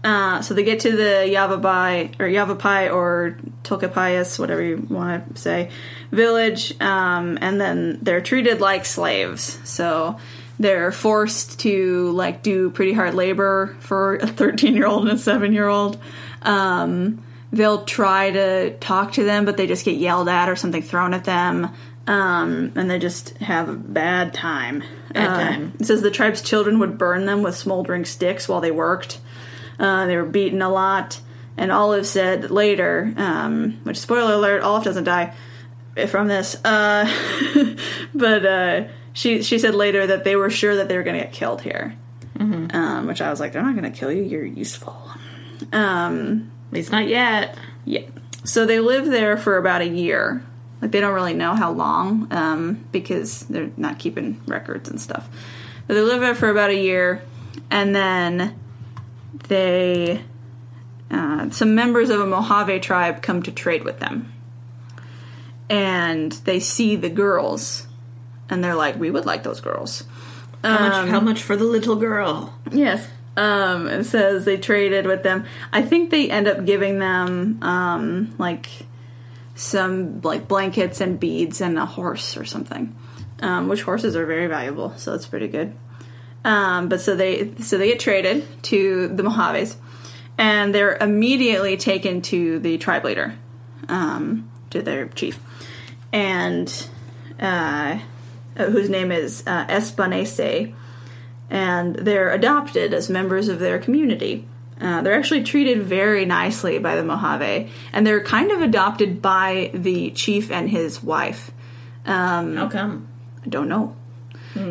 [0.04, 5.42] Uh, so they get to the Yavapai or Yavapai or Tolkepayas, whatever you want to
[5.42, 5.70] say,
[6.12, 9.60] village, um, and then they're treated like slaves.
[9.64, 10.18] So
[10.62, 15.22] they're forced to like do pretty hard labor for a 13 year old and a
[15.22, 15.98] 7 year old.
[16.44, 20.82] Um, they'll try to talk to them, but they just get yelled at or something
[20.82, 21.70] thrown at them.
[22.08, 24.84] Um, and they just have a bad time.
[25.14, 25.74] Bad Uh, time.
[25.80, 29.20] it says the tribe's children would burn them with smoldering sticks while they worked.
[29.80, 31.20] Uh, they were beaten a lot.
[31.58, 35.34] And Olive said later, um, which spoiler alert, Olive doesn't die
[36.08, 36.56] from this.
[36.64, 37.12] Uh,
[38.16, 41.24] but uh, she she said later that they were sure that they were going to
[41.26, 41.96] get killed here.
[42.40, 44.24] Um, which I was like, they're not going to kill you.
[44.24, 45.00] You're useful.
[45.72, 47.56] Um, At least not yet.
[47.86, 48.02] yeah.
[48.44, 50.44] So they live there for about a year.
[50.82, 55.30] Like they don't really know how long um, because they're not keeping records and stuff.
[55.86, 57.22] But they live there for about a year,
[57.70, 58.58] and then
[59.48, 60.24] they
[61.12, 64.34] uh, some members of a Mojave tribe come to trade with them,
[65.70, 67.86] and they see the girls,
[68.52, 70.04] and they're like, "We would like those girls."
[70.64, 71.10] How Um, much?
[71.10, 72.54] How much for the little girl?
[72.72, 73.08] Yes.
[73.36, 75.46] Um, it says they traded with them.
[75.74, 78.68] I think they end up giving them um, like
[79.56, 82.96] some like blankets and beads and a horse or something.
[83.42, 85.74] Um, which horses are very valuable, so that's pretty good.
[86.46, 89.76] Um, but so they so they get traded to the Mojaves,
[90.38, 93.34] and they're immediately taken to the tribe leader,
[93.90, 95.40] um, to their chief,
[96.14, 96.68] and
[97.40, 97.98] uh,
[98.56, 100.74] whose name is uh, Espanesay
[101.52, 104.48] and they're adopted as members of their community.
[104.80, 109.70] Uh, they're actually treated very nicely by the Mojave, and they're kind of adopted by
[109.74, 111.52] the chief and his wife.
[112.06, 113.08] Um, How come?
[113.46, 113.96] I don't know.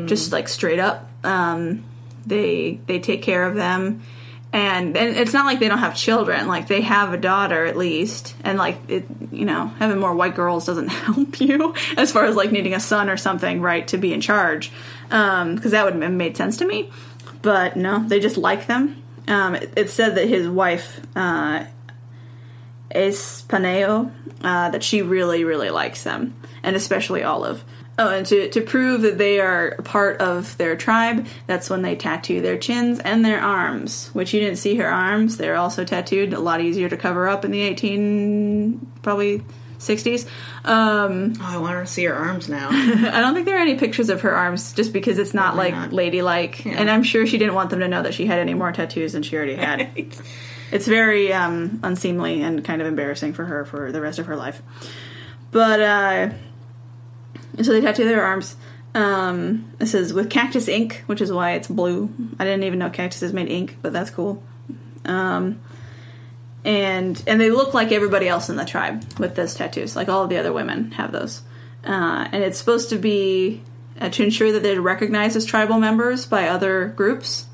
[0.06, 1.84] Just like straight up, um,
[2.26, 4.02] they they take care of them,
[4.52, 6.48] and and it's not like they don't have children.
[6.48, 10.34] Like they have a daughter at least, and like it, you know, having more white
[10.34, 13.98] girls doesn't help you as far as like needing a son or something, right, to
[13.98, 14.72] be in charge,
[15.04, 16.90] because that would have made sense to me.
[17.42, 19.02] But no, they just like them.
[19.28, 21.00] Um, it, it said that his wife.
[21.14, 21.64] Uh,
[22.94, 24.10] Aespaneo,
[24.42, 27.64] uh, that she really, really likes them, and especially Olive.
[28.02, 31.82] Oh, and to, to prove that they are a part of their tribe, that's when
[31.82, 35.36] they tattoo their chins and their arms, which you didn't see her arms.
[35.36, 39.42] They're also tattooed, a lot easier to cover up in the 18, probably
[39.78, 40.26] 60s.
[40.64, 42.68] Um, Oh, I want her to see her arms now.
[42.72, 45.72] I don't think there are any pictures of her arms just because it's not Probably
[45.72, 45.92] like not.
[45.92, 46.64] ladylike.
[46.64, 49.12] And I'm sure she didn't want them to know that she had any more tattoos
[49.12, 49.88] than she already had.
[50.72, 54.36] It's very um, unseemly and kind of embarrassing for her for the rest of her
[54.36, 54.62] life.
[55.50, 56.30] But uh,
[57.62, 58.56] so they tattoo their arms.
[58.94, 62.12] Um, it says with cactus ink, which is why it's blue.
[62.38, 64.42] I didn't even know cactuses made ink, but that's cool.
[65.04, 65.60] Um,
[66.64, 69.96] and and they look like everybody else in the tribe with those tattoos.
[69.96, 71.42] Like all of the other women have those.
[71.84, 73.62] Uh, and it's supposed to be
[74.00, 77.46] uh, to ensure that they're recognized as tribal members by other groups.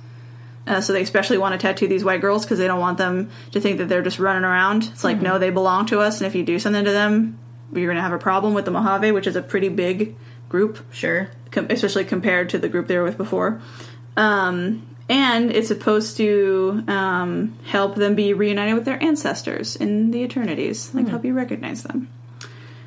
[0.66, 3.30] Uh, so they especially want to tattoo these white girls because they don't want them
[3.52, 4.84] to think that they're just running around.
[4.84, 7.38] It's like, no, they belong to us, and if you do something to them,
[7.72, 10.16] you're going to have a problem with the Mojave, which is a pretty big
[10.48, 11.30] group, sure.
[11.50, 13.60] com- especially compared to the group they were with before.
[14.16, 20.24] Um, and it's supposed to um, help them be reunited with their ancestors in the
[20.24, 22.08] eternities, like help you recognize them,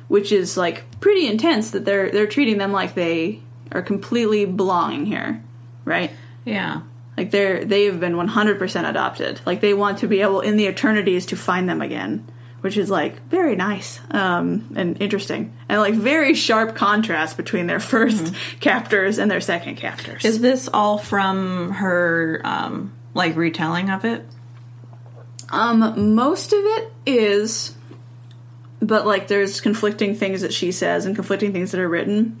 [0.08, 1.70] which is like pretty intense.
[1.70, 3.40] That they're they're treating them like they
[3.72, 5.42] are completely belonging here,
[5.84, 6.10] right?
[6.44, 6.82] Yeah.
[7.16, 9.40] Like they're they have been 100% adopted.
[9.46, 12.30] Like they want to be able in the eternities to find them again,
[12.60, 17.78] which is like very nice um, and interesting, and like very sharp contrast between their
[17.92, 20.24] 1st captors and their second captors.
[20.24, 24.24] Is this all from her, um, like, retelling of it?
[25.50, 27.74] Um, most of it is,
[28.80, 32.38] but like there's conflicting things that she says and conflicting things that are written.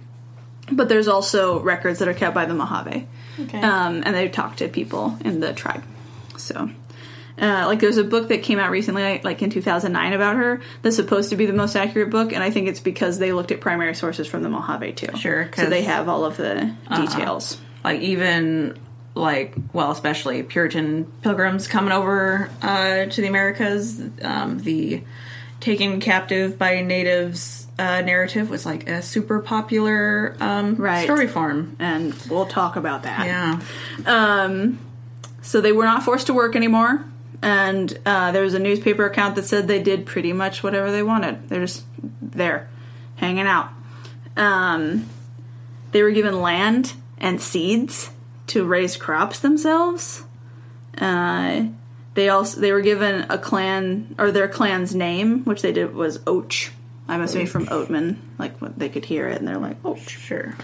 [0.70, 3.08] But there's also records that are kept by the Mojave,
[3.40, 3.60] Okay.
[3.60, 5.82] um, and they talk to people in the tribe.
[6.36, 6.70] So,
[7.40, 10.60] uh, like there's a book that came out recently, like in 2009, about her.
[10.82, 13.50] That's supposed to be the most accurate book, and I think it's because they looked
[13.50, 15.16] at primary sources from the Mojave too.
[15.16, 17.58] Sure, so they have all of the details.
[17.84, 18.78] like, even,
[19.14, 25.02] like, well, especially Puritan pilgrims coming over uh, to the Americas, um, the
[25.60, 31.04] taken captive by natives uh, narrative was, like, a super popular um, Right.
[31.04, 31.76] story form.
[31.78, 33.26] And we'll talk about that.
[33.26, 33.60] Yeah.
[34.06, 34.78] Um,
[35.42, 37.02] so they were not forced to work anymore,
[37.42, 41.02] and uh, there was a newspaper account that said they did pretty much whatever they
[41.02, 41.48] wanted.
[41.48, 41.84] They're just
[42.20, 42.68] there,
[43.16, 43.70] hanging out.
[44.36, 45.06] Um,
[45.92, 48.10] they were given land and seeds
[48.48, 50.24] to raise crops themselves.
[50.98, 51.66] Uh,
[52.14, 56.20] they also they were given a clan or their clan's name, which they did was
[57.10, 57.14] Oach.
[57.14, 60.54] I'm assuming from Oatman, like what they could hear it, and they're like "Oh, Sure.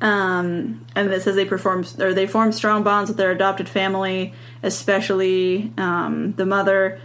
[0.00, 4.34] Um, and it says they perform or they form strong bonds with their adopted family,
[4.62, 7.00] especially um, the mother,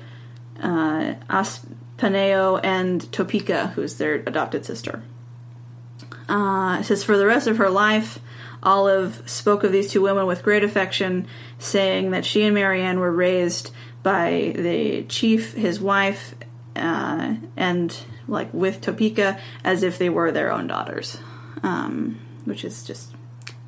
[0.61, 5.03] uh, Aespaneo, and Topeka, who's their adopted sister.
[6.27, 8.19] Uh, it says for the rest of her life,
[8.61, 13.11] Olive spoke of these two women with great affection, saying that she and Marianne were
[13.11, 13.71] raised
[14.03, 16.35] by the chief, his wife,
[16.75, 17.97] uh, and
[18.29, 21.17] like with Topeka as if they were their own daughters,
[21.63, 23.13] um, which is just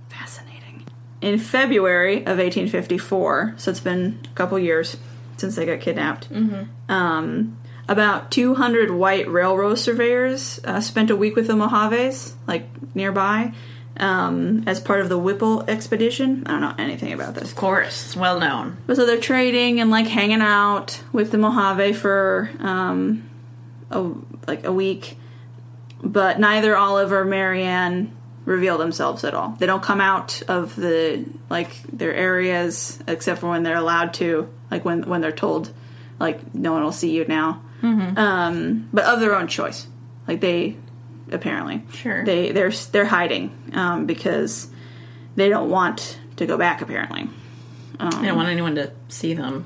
[0.09, 0.85] fascinating.
[1.21, 4.97] In February of 1854, so it's been a couple years
[5.37, 6.29] since they got kidnapped.
[6.89, 13.53] Um, about 200 white railroad surveyors uh, spent a week with the Mojaves, like nearby,
[13.97, 16.43] um, as part of the Whipple expedition.
[16.45, 17.51] I don't know anything about this.
[17.51, 18.05] Of course.
[18.05, 18.77] It's well known.
[18.87, 23.29] But so they're trading and like hanging out with the Mojave for um,
[23.91, 24.11] a,
[24.47, 25.17] like a week,
[26.03, 29.49] but neither Olive or Marianne reveal themselves at all.
[29.59, 34.49] They don't come out of the like their areas except for when they're allowed to,
[34.71, 35.71] like when when they're told,
[36.19, 37.61] like no one will see you now.
[37.83, 39.87] Um, but of their own choice,
[40.27, 40.77] like they
[41.31, 42.23] apparently Sure.
[42.25, 44.69] they they're they're hiding um, because
[45.35, 47.27] they don't want to go back apparently.
[47.99, 49.65] they don't want anyone to see them.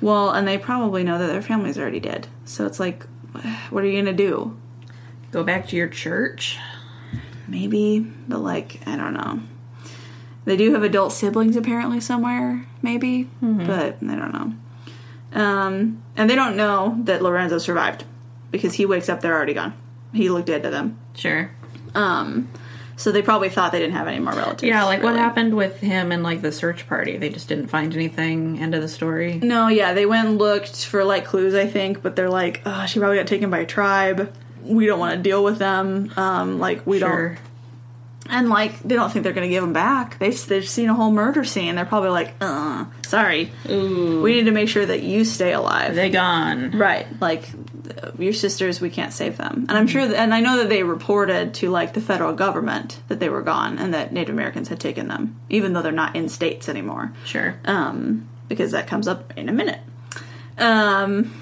[0.00, 2.26] Well, and they probably know that their family's already dead.
[2.44, 3.06] So it's like,
[3.70, 4.56] what are you gonna do?
[5.32, 6.58] Go back to your church.
[7.48, 9.40] Maybe, but like, I don't know.
[10.44, 14.52] They do have adult siblings apparently somewhere, maybe, but I don't know.
[15.40, 18.04] Um, and they don't know that Lorenzo survived
[18.50, 19.74] because he wakes up, they're already gone.
[20.14, 20.98] He looked dead to them.
[21.14, 21.50] Sure.
[21.94, 22.48] Um,
[22.96, 24.62] so they probably thought they didn't have any more relatives.
[24.64, 27.16] Yeah, like what happened with him and like the search party?
[27.18, 28.58] They just didn't find anything.
[28.60, 29.38] End of the story.
[29.42, 32.86] No, yeah, they went and looked for like clues, I think, but they're like, oh,
[32.86, 34.32] she probably got taken by a tribe.
[34.62, 36.12] We don't want to deal with them.
[36.16, 37.28] Um, like we Sure.
[37.30, 37.38] don't,
[38.28, 40.18] and like they don't think they're going to give them back.
[40.18, 41.76] They've they've seen a whole murder scene.
[41.76, 45.94] They're probably like, uh, sorry, Ooh, we need to make sure that you stay alive.
[45.94, 46.72] they gone.
[46.76, 47.48] Right, like
[48.18, 49.66] your sisters, we can't save them.
[49.68, 53.00] And I'm sure, that, and I know that they reported to like the federal government
[53.08, 56.16] that they were gone and that Native Americans had taken them, even though they're not
[56.16, 57.12] in states anymore.
[57.24, 57.58] Sure.
[57.64, 59.80] Um, because that comes up in a minute.
[60.58, 61.34] Um,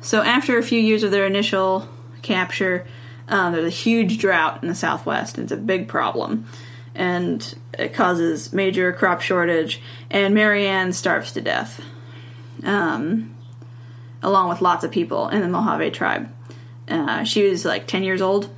[0.00, 1.88] so after a few years of their initial
[2.22, 2.86] capture,
[3.28, 5.38] uh, there's a huge drought in the Southwest.
[5.38, 6.46] And it's a big problem,
[6.94, 9.80] and it causes major crop shortage.
[10.10, 11.80] And Marianne starves to death.
[12.64, 13.34] Um,
[14.22, 16.32] along with lots of people in the Mojave tribe.
[16.88, 18.48] Uh, she was like 10 years old.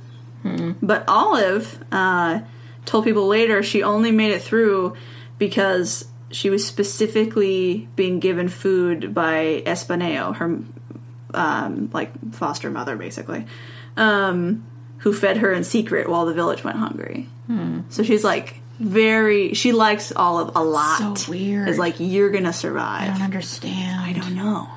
[0.79, 2.41] But Olive uh,
[2.85, 4.95] told people later she only made it through
[5.39, 10.59] because she was specifically being given food by Aespaneo, her
[11.33, 13.47] um, like foster mother, basically,
[13.97, 14.65] um,
[14.99, 17.27] who fed her in secret while the village went hungry.
[17.89, 19.53] So she's like very.
[19.53, 21.17] She likes Olive a lot.
[21.17, 21.69] So weird.
[21.69, 23.09] It's like you're gonna survive.
[23.09, 24.01] I don't understand.
[24.01, 24.67] I don't know.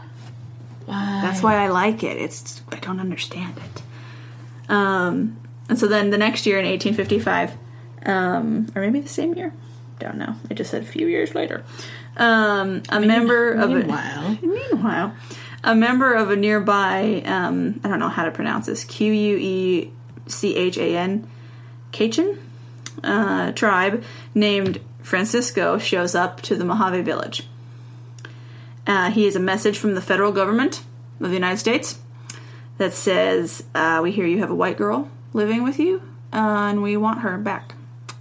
[0.88, 1.20] Why?
[1.22, 2.16] That's why I like it.
[2.16, 4.70] It's I don't understand it.
[4.70, 5.36] Um,
[5.68, 7.56] and so then the next year in 1855,
[8.06, 9.52] um, or maybe the same year,
[9.98, 10.34] don't know.
[10.48, 11.64] It just said a few years later.
[12.16, 15.14] Um, a member of a, Meanwhile, meanwhile,
[15.62, 19.36] a member of a nearby um, I don't know how to pronounce this Q U
[19.36, 19.92] E
[20.26, 21.28] C H A N
[21.92, 22.38] Kachin
[23.04, 27.46] uh, tribe named Francisco shows up to the Mojave village.
[28.88, 30.82] Uh, he has a message from the federal government
[31.20, 31.98] of the United States
[32.78, 36.82] that says, uh, "We hear you have a white girl living with you, uh, and
[36.82, 37.74] we want her back.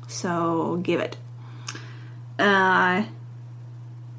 [0.07, 1.15] So give it."
[2.37, 3.03] Uh,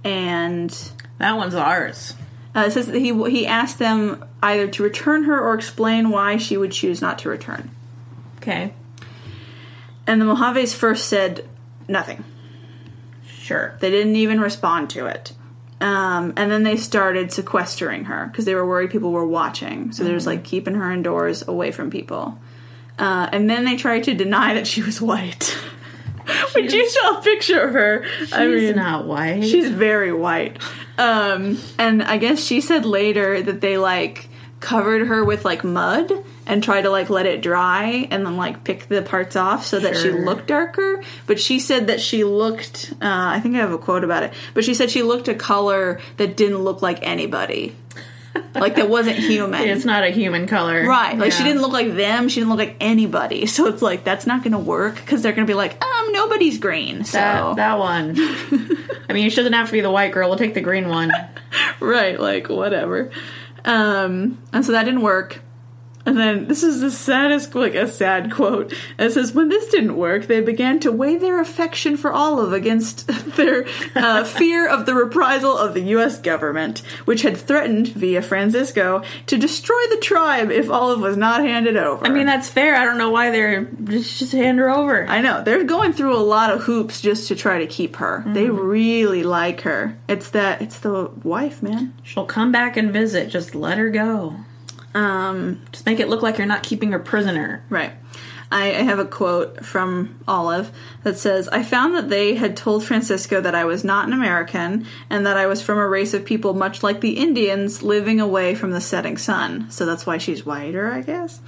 [0.04, 2.14] and that one's ours.
[2.56, 6.36] uh, it says that he he asked them either to return her or explain why
[6.38, 7.70] she would choose not to return.
[8.38, 8.72] Okay.
[10.06, 11.44] And the Mojaves first said
[11.86, 12.24] nothing.
[13.26, 13.76] Sure.
[13.80, 15.32] They didn't even respond to it.
[15.80, 19.92] Um, and then they started sequestering her because they were worried people were watching.
[19.92, 22.38] So there's like keeping her indoors away from people.
[22.98, 25.56] Uh, and then they tried to deny that she was white.
[26.52, 29.44] When you saw a picture of her, I She's mean, not white.
[29.44, 30.58] She's very white.
[30.98, 34.28] Um, and I guess she said later that they like
[34.60, 36.12] covered her with like mud
[36.48, 39.78] and try to like let it dry and then like pick the parts off so
[39.78, 41.02] that she looked darker.
[41.26, 44.32] But she said that she looked, uh, I think I have a quote about it,
[44.54, 47.76] but she said she looked a color that didn't look like anybody.
[48.54, 49.60] like that wasn't human.
[49.68, 50.86] it's not a human color.
[50.86, 52.28] Right, like she didn't look like them.
[52.28, 53.46] She didn't look like anybody.
[53.46, 56.12] So it's like that's not going to work because they're going to be like, um,
[56.12, 57.04] nobody's green.
[57.04, 58.14] So That, that one.
[59.08, 60.28] I mean, you shouldn't have to be the white girl.
[60.28, 61.10] We'll take the green one.
[61.80, 63.10] right like whatever
[63.64, 65.40] um and so that didn't work
[66.08, 69.96] and then this is the saddest like a sad quote it says when this didn't
[69.96, 74.94] work they began to weigh their affection for olive against their uh, fear of the
[74.94, 80.68] reprisal of the u.s government which had threatened via francisco to destroy the tribe if
[80.70, 82.74] olive was not handed over I mean, that's fair.
[82.74, 85.06] I don't know why they're just, just hand her over.
[85.06, 88.24] I know they're going through a lot of hoops just to try to keep her.
[88.26, 89.98] They really like her.
[90.08, 91.94] It's that it's the wife, man.
[92.02, 93.28] She'll come back and visit.
[93.28, 94.36] Just let her go.
[94.98, 97.62] Um, Just make it look like you're not keeping her prisoner.
[97.70, 97.92] Right.
[98.50, 102.82] I, I have a quote from Olive that says, I found that they had told
[102.82, 106.24] Francisco that I was not an American and that I was from a race of
[106.24, 109.70] people much like the Indians living away from the setting sun.
[109.70, 111.40] So that's why she's whiter, I guess.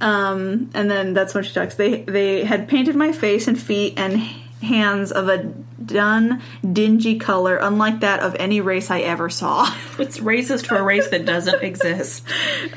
[0.00, 1.74] Um, and then that's when she talks.
[1.74, 4.22] They, they had painted my face and feet and
[4.66, 5.38] hands of a
[5.84, 9.72] dun, dingy color, unlike that of any race I ever saw.
[9.98, 12.22] It's racist for a race that doesn't exist.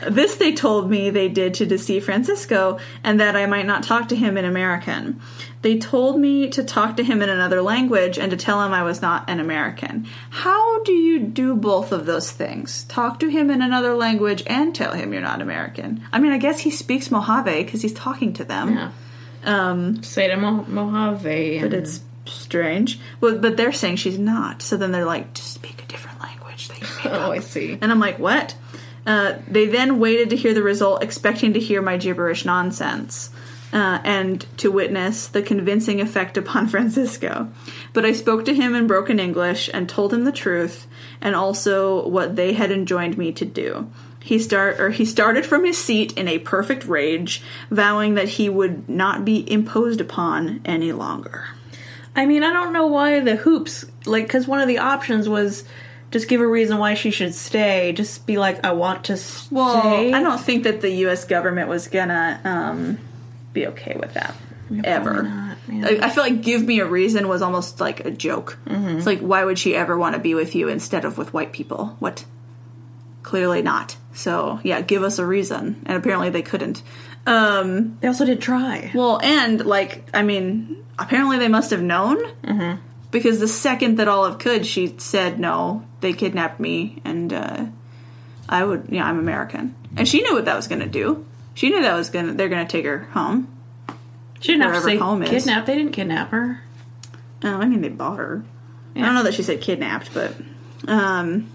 [0.10, 4.08] This they told me they did to deceive Francisco and that I might not talk
[4.10, 5.20] to him in American.
[5.62, 8.84] They told me to talk to him in another language and to tell him I
[8.84, 10.08] was not an American.
[10.30, 12.86] How do you do both of those things?
[12.86, 16.02] Talk to him in another language and tell him you're not American.
[16.14, 18.76] I mean, I guess he speaks Mojave because he's talking to them.
[18.76, 18.92] Yeah.
[19.44, 21.60] Um, Say to Mo- Mojave.
[21.62, 23.00] but it's strange.
[23.22, 24.62] Well, but they're saying she's not.
[24.62, 27.32] So then they're like, just speak a different language that you pick Oh.
[27.32, 27.78] I see.
[27.82, 28.56] And I'm like, what?
[29.08, 33.32] Uh, they then waited to hear the result, expecting to hear my gibberish nonsense.
[33.72, 37.52] Uh, and to witness the convincing effect upon Francisco.
[37.94, 40.88] But I spoke to him in broken English and told him the truth
[41.22, 43.88] and also what they had enjoined me to do.
[44.22, 47.42] He start or he started from his seat in a perfect rage,
[47.72, 51.48] vowing that he would not be imposed upon any longer.
[52.16, 55.64] I mean, I don't know why the hoops, like, because one of the options was
[56.12, 57.94] just give a reason why she should stay.
[57.94, 59.56] Just be like, I want to stay.
[59.56, 61.26] Well, I don't think that the U.S.
[61.26, 63.00] government was gonna um,
[63.54, 64.36] be okay with that
[64.84, 65.24] ever.
[65.24, 65.88] not, yeah.
[65.88, 68.58] I, I feel like "give me a reason" was almost like a joke.
[68.66, 68.98] Mm-hmm.
[68.98, 71.52] It's like, why would she ever want to be with you instead of with white
[71.52, 71.96] people?
[72.00, 72.26] What?
[73.24, 73.96] Clearly not.
[74.20, 75.82] So yeah, give us a reason.
[75.86, 76.84] And apparently they couldn't.
[77.26, 78.92] Um, They also did try.
[78.94, 82.82] well, and like, I mean, apparently they must have known Mm-hmm.
[83.12, 87.66] because the second that Olive could, she said, "No, they kidnapped me, and uh,
[88.48, 91.26] I would, yeah, I'm American." And she knew what that was going to do.
[91.54, 93.48] She knew that was gonna they're going to take her home.
[94.40, 95.30] She didn't have to say home is.
[95.30, 95.66] kidnap.
[95.66, 96.62] They didn't kidnap her.
[97.44, 98.44] Oh, I mean, they bought her.
[98.96, 100.34] I don't know that she said kidnapped, but
[100.88, 101.50] um,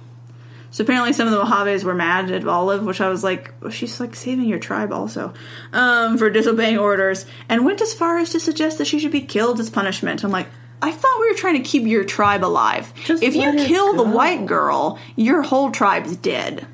[0.74, 3.70] so apparently some of the Mojaves were mad at Olive, which I was like, well,
[3.70, 5.32] she's like saving your tribe also
[5.72, 9.20] um, for disobeying orders, and went as far as to suggest that she should be
[9.20, 10.24] killed as punishment.
[10.24, 10.48] I'm like.
[10.82, 12.92] I thought we were trying to keep your tribe alive.
[13.04, 16.66] Just if you kill the white girl, your whole tribe's dead.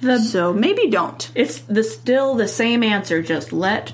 [0.00, 1.30] The So maybe don't.
[1.36, 3.22] it's the still the same answer.
[3.22, 3.92] Just let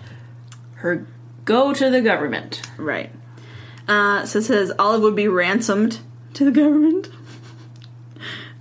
[0.76, 1.07] her
[1.45, 2.62] go to the government.
[2.78, 3.11] Right.
[3.87, 5.99] Uh, so it says Olive would be ransomed
[6.35, 7.09] to the government.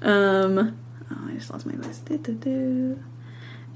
[0.04, 0.78] Um,
[1.12, 2.08] oh, I just lost my list.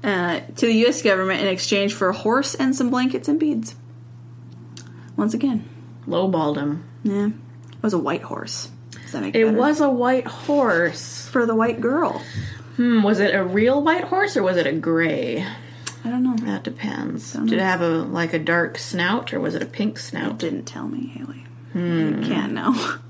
[0.04, 1.02] Uh, to the U.S.
[1.02, 3.74] government in exchange for a horse and some blankets and beads.
[5.16, 5.68] Once again,
[6.06, 6.84] Lowballed him.
[7.02, 8.70] yeah, it was a white horse.
[8.92, 9.56] Does that make It better?
[9.56, 11.26] was a white horse.
[11.28, 12.22] for the white girl.
[12.76, 15.44] Hmm, was it a real white horse or was it a gray?
[16.04, 16.36] I don't know.
[16.46, 17.32] That depends.
[17.32, 20.38] Did it have a like a dark snout or was it a pink It snout?
[20.38, 21.44] didn't tell me, Haley.
[21.74, 22.74] You can't know.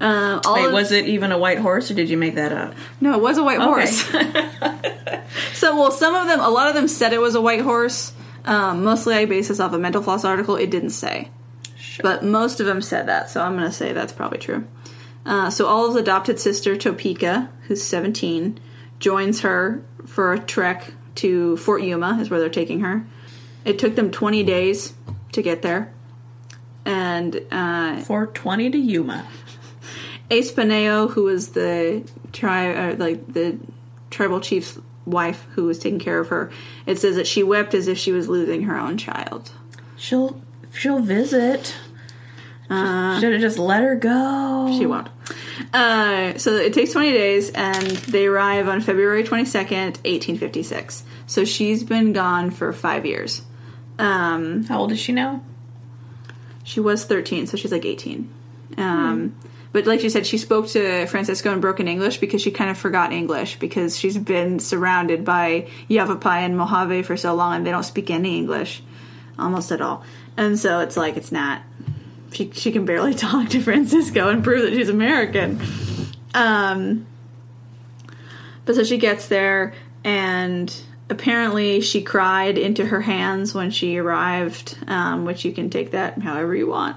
[0.00, 2.74] uh, Wait, of- was it even a white horse or did you make that up?
[3.00, 3.66] No, it was a white Okay.
[3.66, 4.02] horse.
[5.54, 8.12] so, well, some of them, a lot of them said it was a white horse.
[8.44, 10.56] Um, mostly, I base this off a Mental Floss article.
[10.56, 11.30] It didn't say,
[12.02, 13.28] but most of them said that.
[13.30, 14.66] So, I'm going to say that's probably true.
[15.24, 18.60] Uh, so, Olive's adopted sister Topeka, who's 17,
[19.00, 23.04] joins her for a trek to Fort Yuma, is where they're taking her.
[23.64, 24.94] It took them 20 days
[25.32, 25.92] to get there,
[26.86, 29.26] and uh, 420 to Yuma.
[30.30, 33.58] Aespaneo, who was the tri uh, like the
[34.10, 36.50] tribal chief's wife who was taking care of her,
[36.86, 39.52] it says that she wept as if she was losing her own child.
[39.96, 40.40] She'll
[40.72, 41.74] she'll visit.
[43.20, 44.74] Should have just let her go.
[44.76, 45.08] She won't.
[45.72, 51.04] Uh, so it takes 20 days, and they arrive on February 22nd, 1856.
[51.28, 53.42] So she's been gone for five years.
[54.00, 55.42] Um, How old is she now?
[56.66, 58.28] She was 13, so she's like 18.
[58.76, 59.36] Um,
[59.72, 62.76] But like she said, she spoke to Francisco in broken English because she kind of
[62.76, 67.70] forgot English because she's been surrounded by Yavapai and Mojave for so long and they
[67.70, 68.82] don't speak any English
[69.38, 70.02] almost at all.
[70.36, 71.62] And so it's like, it's not.
[72.32, 75.60] She, she can barely talk to Francisco and prove that she's American.
[76.34, 77.06] Um,
[78.64, 80.74] but so she gets there, and
[81.08, 86.18] apparently she cried into her hands when she arrived, um, which you can take that
[86.18, 86.96] however you want.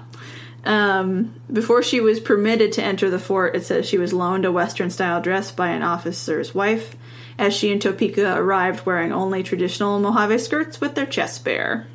[0.64, 4.52] Um, before she was permitted to enter the fort, it says she was loaned a
[4.52, 6.96] Western style dress by an officer's wife,
[7.38, 11.86] as she and Topeka arrived wearing only traditional Mojave skirts with their chests bare.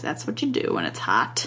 [0.00, 1.46] 'Cause that's what you do when it's hot.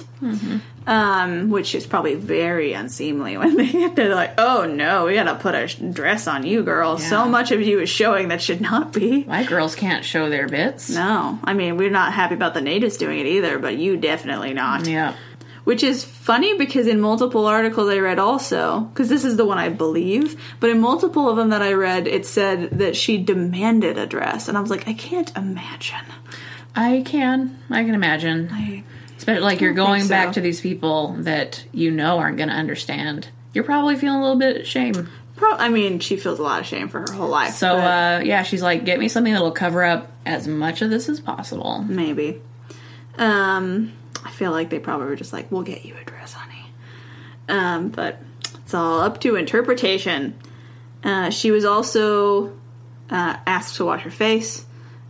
[0.86, 4.08] Um, which is probably very unseemly when they get there.
[4.10, 6.98] They're like, oh no, we gotta put a dress on you, girl.
[7.00, 9.24] So much of you is showing that should not be.
[9.24, 10.90] My girls can't show their bits.
[10.90, 14.54] No, I mean, we're not happy about the natives doing it either, but you definitely
[14.54, 14.86] not.
[14.86, 15.14] Yeah.
[15.64, 19.58] Which is funny because in multiple articles I read also, because this is the one
[19.58, 23.98] I believe, but in multiple of them that I read, it said that she demanded
[23.98, 24.50] a dress.
[24.50, 26.04] And I was like, I can't imagine.
[26.76, 27.60] I can.
[27.70, 28.50] I can imagine.
[28.52, 28.84] I,
[29.18, 32.56] Especially like you're going think back to these people that you know aren't going to
[32.56, 33.30] understand.
[33.54, 35.10] You're probably feeling a little bit of shame.
[35.36, 37.54] pro- I mean, she feels a lot of shame for her whole life.
[37.54, 41.08] So uh, yeah, she's like, get me something that'll cover up as much of this
[41.08, 41.84] as possible.
[41.88, 42.42] maybe.
[43.18, 43.94] Um,
[44.26, 46.66] I feel like they probably were just like, we'll get you a dress, honey.
[47.48, 48.20] Um, but
[48.56, 50.34] it's all up to interpretation.
[51.04, 52.48] Uh, she was also
[53.10, 54.66] uh, asked to wash her face.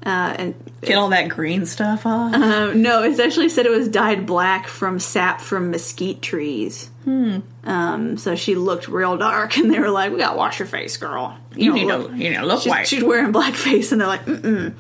[0.06, 2.34] Uh, and Get all that green stuff off.
[2.34, 6.90] Um, no, it's actually said it was dyed black from sap from mesquite trees.
[7.06, 7.40] Hmm.
[7.64, 10.68] Um, so she looked real dark, and they were like, "We got to wash your
[10.68, 11.38] face, girl.
[11.56, 12.88] You don't need look- to, you know, look She's, white.
[12.88, 14.74] she's wearing blackface, and they're like, "Mm-mm."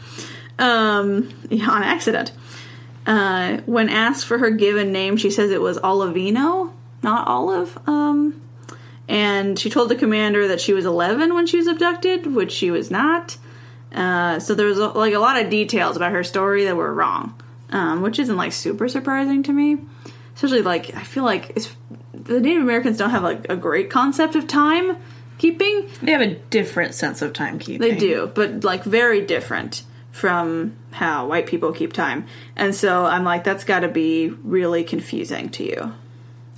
[0.59, 2.31] Um, yeah, on accident.
[3.05, 6.71] Uh, when asked for her given name, she says it was Olivino,
[7.01, 7.77] not Olive.
[7.87, 8.41] Um,
[9.09, 12.71] and she told the commander that she was 11 when she was abducted, which she
[12.71, 13.37] was not.
[13.93, 16.93] Uh, so there was a, like a lot of details about her story that were
[16.93, 17.39] wrong,
[17.69, 19.77] um, which isn't like super surprising to me.
[20.35, 21.69] Especially like I feel like it's
[22.13, 24.97] the Native Americans don't have like a great concept of time
[25.37, 25.89] keeping.
[26.01, 27.79] They have a different sense of timekeeping.
[27.79, 29.83] They do, but like very different
[30.13, 32.25] from how white people keep time.
[32.55, 35.93] And so I'm like, that's got to be really confusing to you.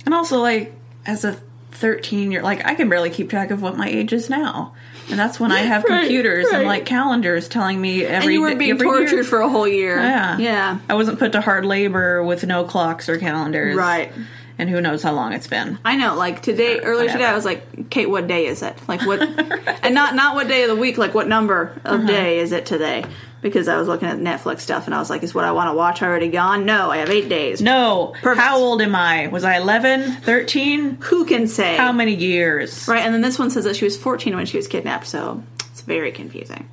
[0.04, 0.74] And also, like,
[1.06, 1.40] as a
[1.72, 4.74] 13 year, like, I can barely keep track of what my age is now.
[5.10, 8.40] And that's when I have Right, computers and like calendars telling me every And you
[8.40, 9.24] were being tortured year.
[9.24, 9.96] for a whole year.
[9.96, 10.38] Yeah.
[10.38, 10.78] Yeah.
[10.88, 13.76] I wasn't put to hard labor with no clocks or calendars.
[13.76, 14.12] Right.
[14.58, 15.78] And who knows how long it's been.
[15.84, 17.24] I know, like today, earlier today.
[17.26, 18.76] I was like, Kate, what day is it?
[18.88, 19.20] Like what,
[19.84, 22.06] and not not what day of the week, like what number of Uh-huh.
[22.06, 23.04] day is it today?
[23.42, 25.70] Because I was looking at Netflix stuff and I was like, is what I want
[25.70, 26.64] to watch already gone?
[26.64, 27.60] No, I have eight days.
[27.60, 28.14] No.
[28.22, 28.44] Perfect.
[28.44, 29.28] How old am I?
[29.28, 30.16] Was I 11?
[30.22, 30.98] 13?
[31.02, 31.76] Who can say?
[31.76, 32.88] How many years?
[32.88, 35.42] Right, and then this one says that she was 14 when she was kidnapped, so
[35.70, 36.68] it's very confusing.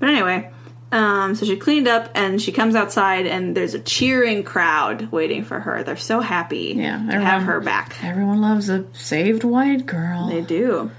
[0.00, 0.50] But anyway,
[0.90, 5.44] um, so she cleaned up and she comes outside, and there's a cheering crowd waiting
[5.44, 5.82] for her.
[5.84, 7.96] They're so happy Yeah, to everyone- have her back.
[8.02, 10.28] Everyone loves a saved white girl.
[10.28, 10.90] They do.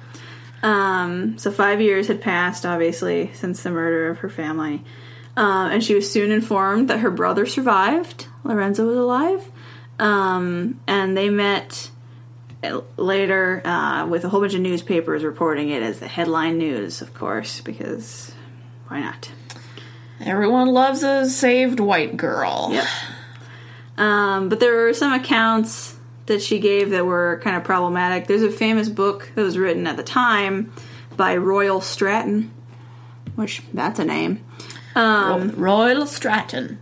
[0.64, 4.84] Um, so five years had passed, obviously, since the murder of her family.
[5.36, 8.28] Uh, and she was soon informed that her brother survived.
[8.44, 9.52] Lorenzo was alive.
[10.00, 11.90] Um, and they met
[12.98, 17.14] later uh, with a whole bunch of newspapers reporting it as the headline news, of
[17.14, 18.34] course, because
[18.88, 19.32] why not?
[20.24, 22.70] Everyone loves a saved white girl.
[22.72, 22.86] Yep.
[23.98, 25.96] Um, but there were some accounts
[26.26, 28.28] that she gave that were kind of problematic.
[28.28, 30.72] There's a famous book that was written at the time
[31.18, 32.52] by Royal Stratton,
[33.36, 34.44] which that's a name.
[34.96, 36.80] Um, Royal Stratton.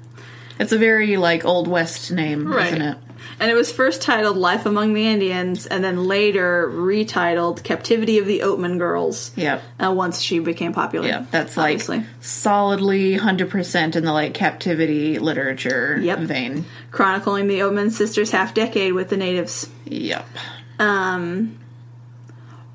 [0.59, 2.97] It's a very like old west name, isn't it?
[3.41, 8.25] And it was first titled Life Among the Indians and then later retitled Captivity of
[8.25, 9.31] the Oatman Girls.
[9.37, 9.63] Yep.
[9.81, 11.07] Uh, once she became popular.
[11.07, 11.81] Yeah, that's like
[12.19, 16.19] solidly hundred percent in the like captivity literature Yep.
[16.19, 16.65] vein.
[16.91, 19.69] chronicling the Oatman sisters' half decade with the natives.
[19.85, 20.25] Yep.
[20.79, 21.57] Um,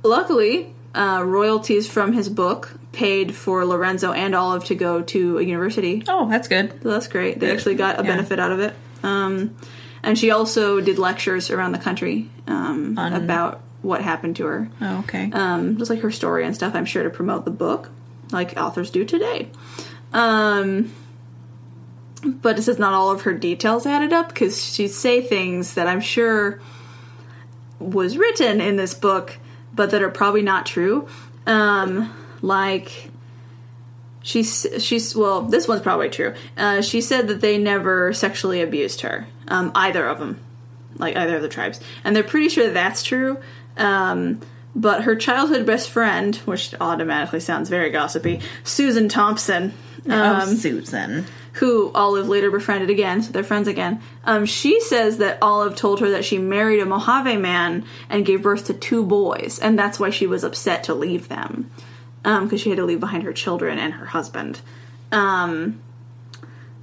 [0.03, 5.43] luckily, uh, royalties from his book paid for Lorenzo and Olive to go to a
[5.43, 6.05] university.
[6.09, 6.73] Oh, that's good.
[6.83, 7.41] So that's great.
[7.41, 7.53] They Yeah.
[7.55, 8.11] actually got a Yeah.
[8.11, 8.75] benefit out of it.
[9.03, 9.51] Um,
[10.05, 14.71] and she also did lectures around the country um, On- about what happened to her.
[14.81, 15.31] Oh, okay.
[15.33, 17.91] Um, just like her story and stuff, I'm sure to promote the book,
[18.33, 19.51] like authors do today.
[20.13, 20.93] Um,
[22.25, 25.87] but it says not all of her details added up because she'd say things that
[25.87, 26.61] I'm sure
[27.79, 29.37] was written in this book,
[29.75, 31.07] but that are probably not true.
[31.47, 33.11] Um, like
[34.23, 36.35] she's she's well, this one's probably true.
[36.57, 40.39] Uh, she said that they never sexually abused her, um, either of them,
[40.97, 43.39] like either of the tribes, and they're pretty sure that's true.
[43.77, 44.41] Um,
[44.77, 49.73] but her childhood best friend, which automatically sounds very gossipy, Susan Thompson,
[50.09, 51.27] oh, um, Susan.
[51.55, 54.01] who Olive later befriended again, so they're friends again.
[54.25, 58.43] Um, she says that Olive told her that she married a Mojave man and gave
[58.43, 61.71] birth to two boys, and that's why she was upset to leave them,
[62.23, 64.61] because she had to leave behind her children and her husband.
[65.13, 65.81] Um,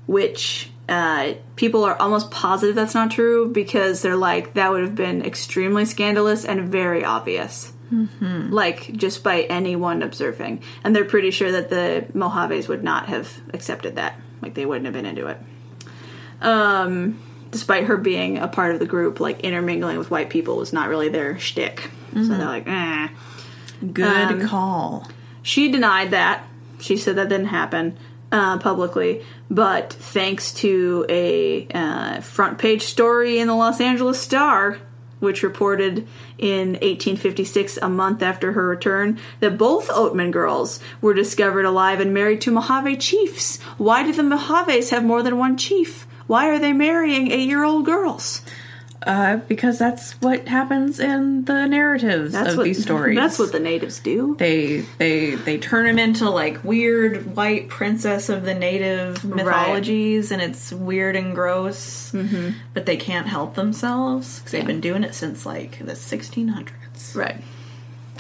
[0.07, 4.95] which uh, people are almost positive that's not true because they're like that would have
[4.95, 7.71] been extremely scandalous and very obvious.
[8.51, 13.41] Like just by anyone observing, and they're pretty sure that the Mojaves would not have
[13.53, 14.19] accepted that.
[14.41, 15.37] Like they wouldn't have been into it.
[16.41, 17.21] Um,
[17.51, 20.87] despite her being a part of the group, like intermingling with white people was not
[20.89, 21.91] really their shtick.
[22.13, 23.07] So they're like, eh.
[23.93, 25.07] Good um, call.
[25.41, 26.45] She denied that.
[26.79, 27.97] She said that didn't happen
[28.31, 29.23] uh, publicly.
[29.49, 34.77] But thanks to a uh, front page story in the Los Angeles Star,
[35.19, 36.07] which reported
[36.37, 42.13] in 1856, a month after her return, that both Oatman girls were discovered alive and
[42.13, 43.61] married to Mojave chiefs.
[43.77, 46.07] Why do the Mojaves have more than one chief?
[46.27, 48.41] Why are they marrying eight year old girls?
[49.03, 53.15] Uh, because that's what happens in the narratives That's of what these stories.
[53.15, 54.35] That's what the natives do.
[54.37, 60.39] they they they turn them into like weird white princess of the native mythologies, and
[60.41, 62.11] it's weird and gross.
[62.11, 62.51] Mm-hmm.
[62.75, 67.15] But they can't help themselves because they've been doing it since like the 1600s.
[67.15, 67.41] Right.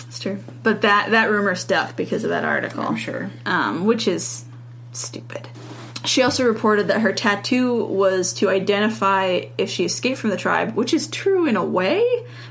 [0.07, 0.43] It's true.
[0.63, 2.83] But that that rumor stuck because of that article.
[2.83, 3.29] I'm sure.
[3.45, 4.45] Um, which is
[4.93, 5.47] stupid.
[6.03, 10.75] She also reported that her tattoo was to identify if she escaped from the tribe,
[10.75, 12.03] which is true in a way,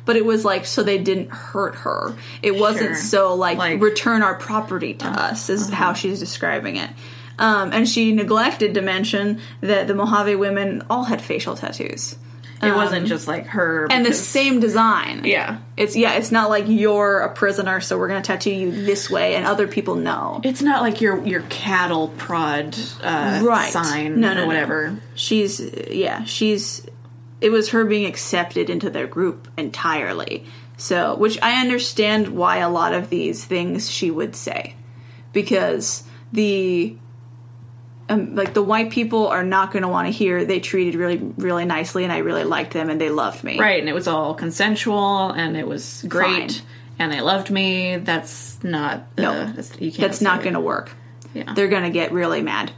[0.05, 2.15] but it was like so they didn't hurt her.
[2.43, 2.95] It wasn't Sure.
[2.97, 6.91] so like, Like- return our property to us, is how she's describing it.
[7.39, 12.17] Um, and she neglected to mention that the Mojave women all had facial tattoos.
[12.63, 15.23] It wasn't just like her and the same design.
[15.25, 15.59] Yeah.
[15.77, 19.35] It's yeah, it's not like you're a prisoner, so we're gonna tattoo you this way,
[19.35, 20.41] and other people know.
[20.45, 23.73] It's not like your your cattle prod uh, Right.
[23.73, 24.47] sign No, no, or no.
[24.47, 25.01] whatever.
[25.15, 26.87] She's yeah, she's.
[27.41, 30.45] It was her being accepted into their group entirely.
[30.77, 34.75] So, which I understand why a lot of these things she would say,
[35.33, 36.03] because
[36.33, 36.97] the.
[38.11, 41.17] Um, like the white people are not going to want to hear they treated really
[41.37, 43.59] really nicely and I really liked them and they loved me.
[43.59, 46.67] Right, and it was all consensual, and it was great, Fine.
[46.99, 47.97] and they loved me.
[47.99, 49.53] That's not uh, No.
[49.53, 50.01] that's, you can't.
[50.01, 50.91] That's not going to work.
[51.35, 51.55] Yeah.
[51.55, 52.73] They're going to get really mad.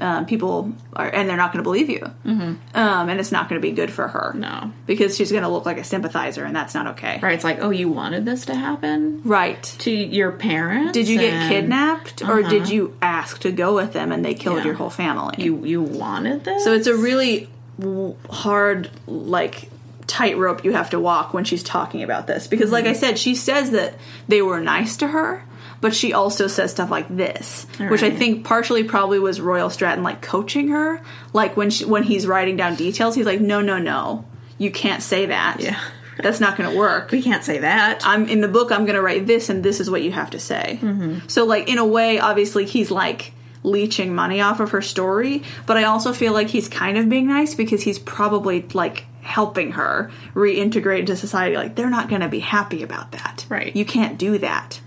[0.00, 2.00] Um, people are, and they're not going to believe you.
[2.24, 2.54] Mm-hmm.
[2.74, 4.32] Um, and it's not going to be good for her.
[4.36, 4.72] No.
[4.86, 7.18] because she's going to look like a sympathizer, and that's not okay.
[7.22, 9.62] Right, it's like, oh, you wanted this to happen Right.
[9.80, 10.92] to your parents.
[10.92, 14.34] Did you get and kidnapped, or did you ask to go with them, and they
[14.34, 14.64] killed Yeah.
[14.66, 15.34] your whole family?
[15.38, 16.64] You you wanted this?
[16.64, 17.48] so it's a really
[17.78, 19.68] w- hard, like
[20.06, 23.34] tightrope you have to walk when she's talking about this because, like I said, she
[23.36, 23.94] says that
[24.26, 25.44] they were nice to her.
[25.80, 30.04] But she also says stuff like this, which I think partially probably was Royal Stratton
[30.04, 31.00] like coaching her.
[31.32, 34.26] Like when she, when he's writing down details, he's like, "No, no, no,
[34.58, 35.56] you can't say that.
[35.60, 35.80] Yeah.
[36.18, 38.06] that's not going to work." we can't say that.
[38.06, 38.72] I'm in the book.
[38.72, 40.78] I'm going to write this, and this is what you have to say.
[40.82, 41.28] Mm-hmm.
[41.28, 45.76] So, like in a way, obviously, he's like leeching money off of her story, but
[45.76, 50.10] I also feel like he's kind of being nice because he's probably like helping her
[50.34, 51.56] reintegrate into society.
[51.56, 53.46] Like they're not going to be happy about that.
[53.48, 53.74] Right.
[53.74, 54.80] You can't do that.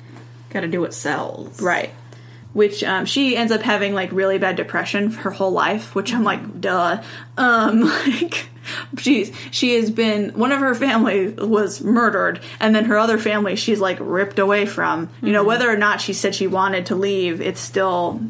[0.54, 1.62] Got to do what sells.
[1.62, 1.92] Right.
[2.54, 6.24] Which um, she ends up having like really bad depression her whole life, which I'm
[6.24, 7.02] like, duh.
[7.36, 8.48] Um, like,
[8.98, 13.56] she's she has been one of her family was murdered, and then her other family
[13.56, 15.10] she's like ripped away from.
[15.24, 18.22] You know, whether or not she said she wanted to leave, it's still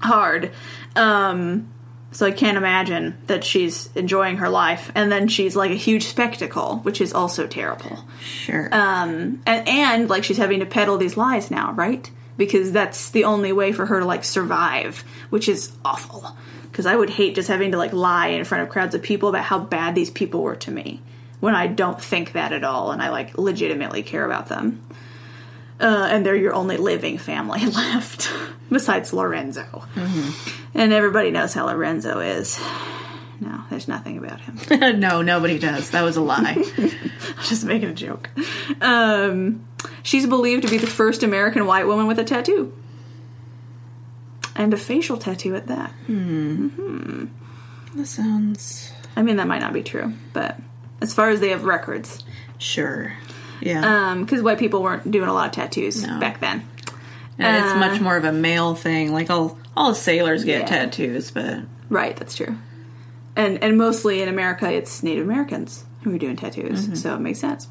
[0.00, 0.50] hard.
[0.94, 1.68] Um,
[2.12, 6.04] so I can't imagine that she's enjoying her life, and then she's like a huge
[6.06, 8.68] spectacle, which is also terrible Sure.
[8.72, 12.10] um, and, and like she's having to peddle these lies now, right?
[12.36, 16.36] Because that's the only way for her to like survive, which is awful.
[16.70, 19.28] Because I would hate just having to like lie in front of crowds of people
[19.28, 21.02] about how bad these people were to me
[21.40, 24.82] when I don't think that at all, and I like legitimately care about them.
[25.80, 28.30] Uh, and they're your only living family left,
[28.70, 29.84] besides Lorenzo.
[30.74, 32.60] And everybody knows how Lorenzo is.
[33.40, 34.58] No, there's nothing about him.
[35.00, 35.90] no, nobody does.
[35.90, 36.62] That was a lie.
[37.44, 38.28] just making a joke.
[38.82, 39.66] Um,
[40.02, 42.76] she's believed to be the first American white woman with a tattoo.
[44.54, 45.94] And a facial tattoo at that.
[47.94, 50.58] that sounds I mean, that might not be true, but
[51.00, 52.24] as far as they have records,
[52.58, 53.12] sure.
[53.60, 54.16] Yeah.
[54.20, 56.18] because white people weren't doing a lot of tattoos No.
[56.20, 56.66] back then.
[57.38, 59.12] and it's uh, much more of a male thing.
[59.12, 60.66] Like all all sailors get Yeah.
[60.66, 62.56] tattoos, but Right, that's true.
[63.36, 67.38] And and mostly in America, it's Native Americans who are doing tattoos, so it makes
[67.38, 67.68] sense.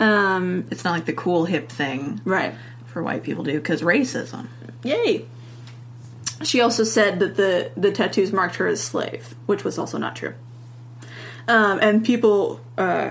[0.00, 2.54] Um, it's not like the cool hip thing right.
[2.86, 4.46] for white people to do because racism.
[4.82, 5.26] Yay.
[6.42, 10.16] She also said that the, the tattoos marked her as slave, which was also not
[10.16, 10.34] true.
[11.46, 13.10] Um, and people, uh,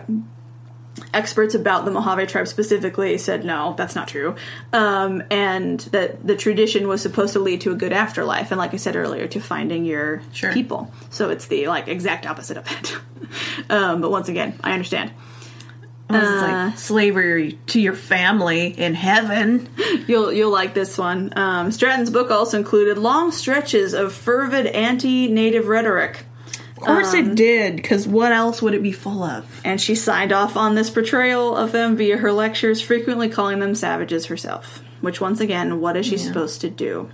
[1.13, 4.35] experts about the Mojave tribe specifically, said no, that's not true.
[4.73, 8.73] Um, and that the tradition was supposed to lead to a good afterlife, and like
[8.73, 10.51] I said earlier, to finding your Sure.
[10.53, 10.91] people.
[11.09, 12.95] So it's the like exact opposite of that.
[13.69, 15.11] um, but once again, I understand.
[16.09, 19.69] Well, it's Uh, like slavery to your family in heaven.
[20.07, 21.31] You'll you'll like this one.
[21.37, 26.25] Um, Stratton's book also included long stretches of fervid anti-native rhetoric,
[26.81, 29.45] Of course Um, it did, because what else would it be full of?
[29.63, 33.75] and she signed off on this portrayal of them via her lectures, frequently calling them
[33.75, 34.81] savages herself.
[35.01, 37.09] Which, once again, what is she supposed to do?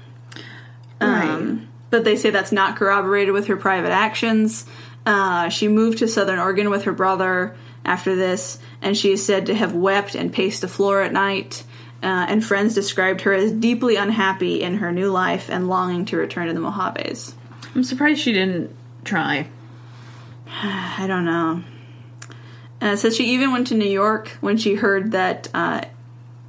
[1.00, 4.66] Um, but they say that's not corroborated with her private actions.
[5.06, 7.56] Uh, she moved to Southern Oregon with her brother
[7.86, 11.64] after this, and she is said to have wept and paced the floor at night.
[12.04, 16.18] Uh, and friends described her as deeply unhappy in her new life and longing to
[16.18, 17.34] return to the Mojaves.
[17.74, 18.70] I'm surprised she didn't
[19.04, 19.48] try.
[20.64, 21.64] I don't know.
[22.82, 25.82] Uh, so she even went to New York when she heard that uh,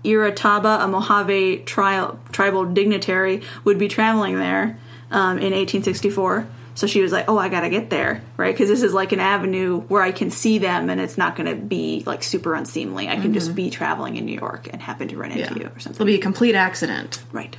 [0.04, 4.78] Irataba, a Mojave tri- tribal dignitary, would be traveling there
[5.10, 6.46] um, in 1864.
[6.74, 8.54] So she was like, "Oh, I gotta get there, right?
[8.54, 11.48] Because this is like an avenue where I can see them, and it's not going
[11.48, 13.08] to be like super unseemly.
[13.08, 15.80] I can just be traveling in New York and happen to run into you or
[15.80, 15.94] something.
[15.96, 17.20] It'll be a complete accident.
[17.32, 17.56] right?"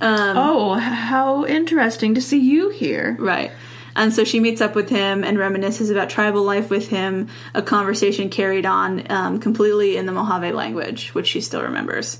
[0.00, 3.16] Um, Oh, how interesting to see you here.
[3.18, 3.50] Right.
[3.96, 7.62] And so she meets up with him and reminisces about tribal life with him, a
[7.62, 12.18] conversation carried on um, completely in the Mojave language, which she still remembers.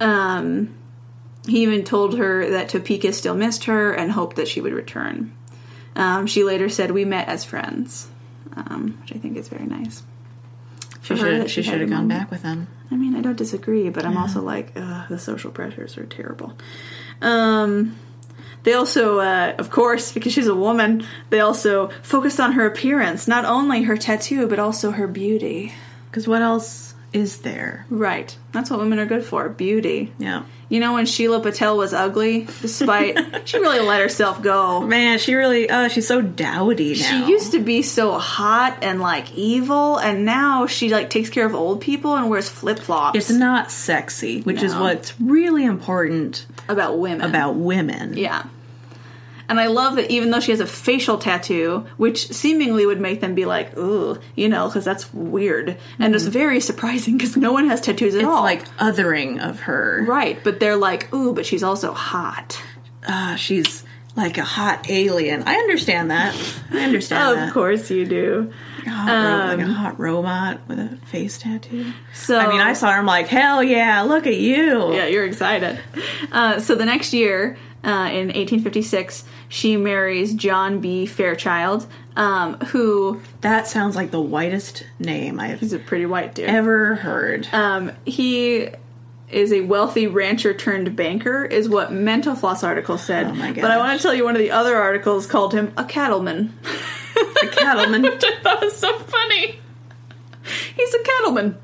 [0.00, 0.74] Um,
[1.46, 5.34] he even told her that Topeka still missed her and hoped that she would return.
[5.96, 8.08] Um, she later said, We met as friends.
[8.56, 10.02] um, which I think is very nice.
[11.02, 12.68] She should that she should have gone back with him.
[12.90, 16.56] I mean, I don't disagree, but I'm also like, ugh, the social pressures are terrible.
[17.20, 17.96] Um,
[18.64, 23.26] they also, uh, of course, because she's a woman, they also focused on her appearance,
[23.26, 25.72] not only her tattoo, but also her beauty.
[26.10, 27.86] Because what else is there?
[27.90, 28.36] Right.
[28.52, 30.12] That's what women are good for beauty.
[30.18, 30.44] Yeah.
[30.68, 34.80] You know, when Sheila Patel was ugly, despite she really let herself go.
[34.80, 37.26] Man, she really uh she's so dowdy now.
[37.26, 41.44] She used to be so hot and like evil, and now she like takes care
[41.44, 43.18] of old people and wears flip flops.
[43.18, 47.28] it's not sexy, which is what's really important about women.
[47.28, 48.16] about women.
[48.16, 48.44] Yeah.
[49.48, 53.20] And I love that even though she has a facial tattoo, which seemingly would make
[53.20, 55.76] them be like, ooh, you know, because that's weird.
[55.98, 58.28] And it's very surprising because no one has tattoos at Mm-hmm.
[58.30, 58.42] It's all.
[58.42, 60.04] like othering of her.
[60.08, 62.62] right, but they're like, ooh, but she's also hot.
[63.06, 63.84] Uh, she's
[64.16, 65.42] like a hot alien.
[65.44, 66.34] I understand that.
[66.70, 67.52] I understand of that.
[67.52, 68.52] course you do.
[68.84, 71.92] Like a hot ro- like a hot robot with a face tattoo.
[72.14, 72.98] So I mean, I saw her.
[72.98, 74.02] I'm like, hell yeah!
[74.02, 74.92] Look at you.
[74.94, 75.78] Yeah, you're excited.
[76.30, 81.06] Uh, so the next year, uh, in 1856, she marries John B.
[81.06, 86.48] Fairchild, um, who That sounds like the whitest name I've is a pretty white dude.
[86.48, 87.48] ever heard.
[87.52, 88.68] Um, he
[89.30, 93.26] is a wealthy rancher turned banker, is what Mental Floss article said.
[93.28, 95.72] Oh my But I want to tell you one of the other articles called him
[95.76, 96.56] a cattleman.
[97.16, 98.02] a cattleman.
[98.02, 99.58] Which I thought was so funny.
[100.76, 101.58] He's a cattleman.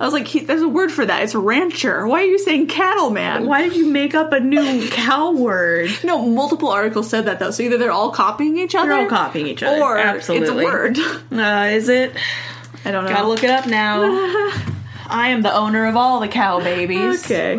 [0.00, 1.22] I was like, he, there's a word for that.
[1.24, 2.06] It's rancher.
[2.06, 3.46] Why are you saying cattleman?
[3.46, 5.90] Why did you make up a new cow word?
[6.04, 7.50] No, multiple articles said that though.
[7.50, 9.82] So either they're all copying each other, They're all copying each other.
[9.82, 10.46] or Absolutely.
[10.48, 10.98] it's a word.
[11.32, 12.12] Uh, is it?
[12.84, 13.10] I don't know.
[13.10, 14.02] Gotta look it up now.
[15.10, 17.24] I am the owner of all the cow babies.
[17.24, 17.58] Okay,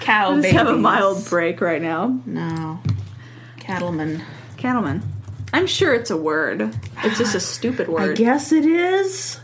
[0.00, 0.52] Cow let's babies.
[0.58, 2.20] have a mild break right now.
[2.24, 2.78] No.
[3.58, 4.22] Cattleman.
[4.58, 5.02] Cattleman.
[5.56, 6.74] I'm sure it's a word.
[7.02, 8.10] It's just a stupid word.
[8.10, 9.40] I guess it is.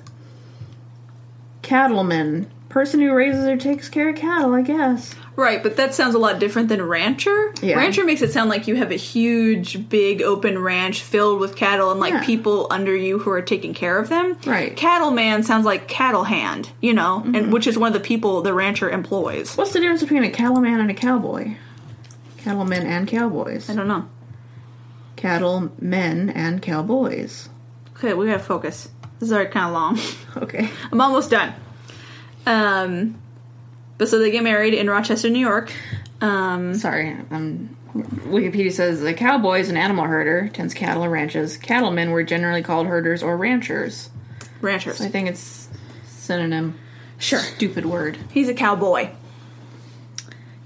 [1.63, 2.51] Cattleman.
[2.69, 5.15] Person who raises or takes care of cattle, I guess.
[5.37, 7.53] Right, but that sounds a lot different than rancher.
[7.63, 7.77] Yeah.
[7.77, 11.91] Rancher makes it sound like you have a huge, big, open ranch filled with cattle
[11.91, 12.25] and like Yeah.
[12.25, 14.37] people under you who are taking care of them.
[14.47, 14.75] Right.
[14.77, 17.35] Cattleman sounds like cattle hand, you know, Mm-hmm.
[17.35, 19.55] and which is one of the people the rancher employs.
[19.57, 21.55] What's the difference between a cattleman and a cowboy?
[22.39, 23.69] Cattlemen and cowboys.
[23.71, 24.07] I don't know.
[25.23, 27.49] Cattlemen and cowboys.
[27.97, 28.89] Okay, we gotta focus.
[29.21, 29.99] This is already kind of long.
[30.45, 30.69] Okay.
[30.91, 31.55] I'm almost done.
[32.45, 33.21] Um,
[33.99, 35.73] but so they get married in Rochester, New York.
[36.21, 41.57] Um, Sorry, um, Wikipedia says a cowboy is an animal herder, tends cattle and ranches.
[41.57, 44.11] Cattlemen were generally called herders or ranchers.
[44.61, 45.01] ranchers.
[45.01, 45.69] I think it's
[46.09, 46.77] synonym.
[47.19, 47.39] Sure.
[47.39, 48.19] Stupid word.
[48.33, 49.11] He's a cowboy.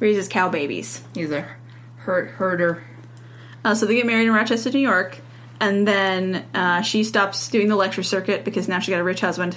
[0.00, 1.02] Raises cow babies.
[1.14, 1.46] He's a
[1.98, 2.84] her- herder.
[3.66, 5.18] Uh, so they get married in Rochester, New York,
[5.60, 9.20] and then uh, she stops doing the lecture circuit because now she got a rich
[9.20, 9.56] husband,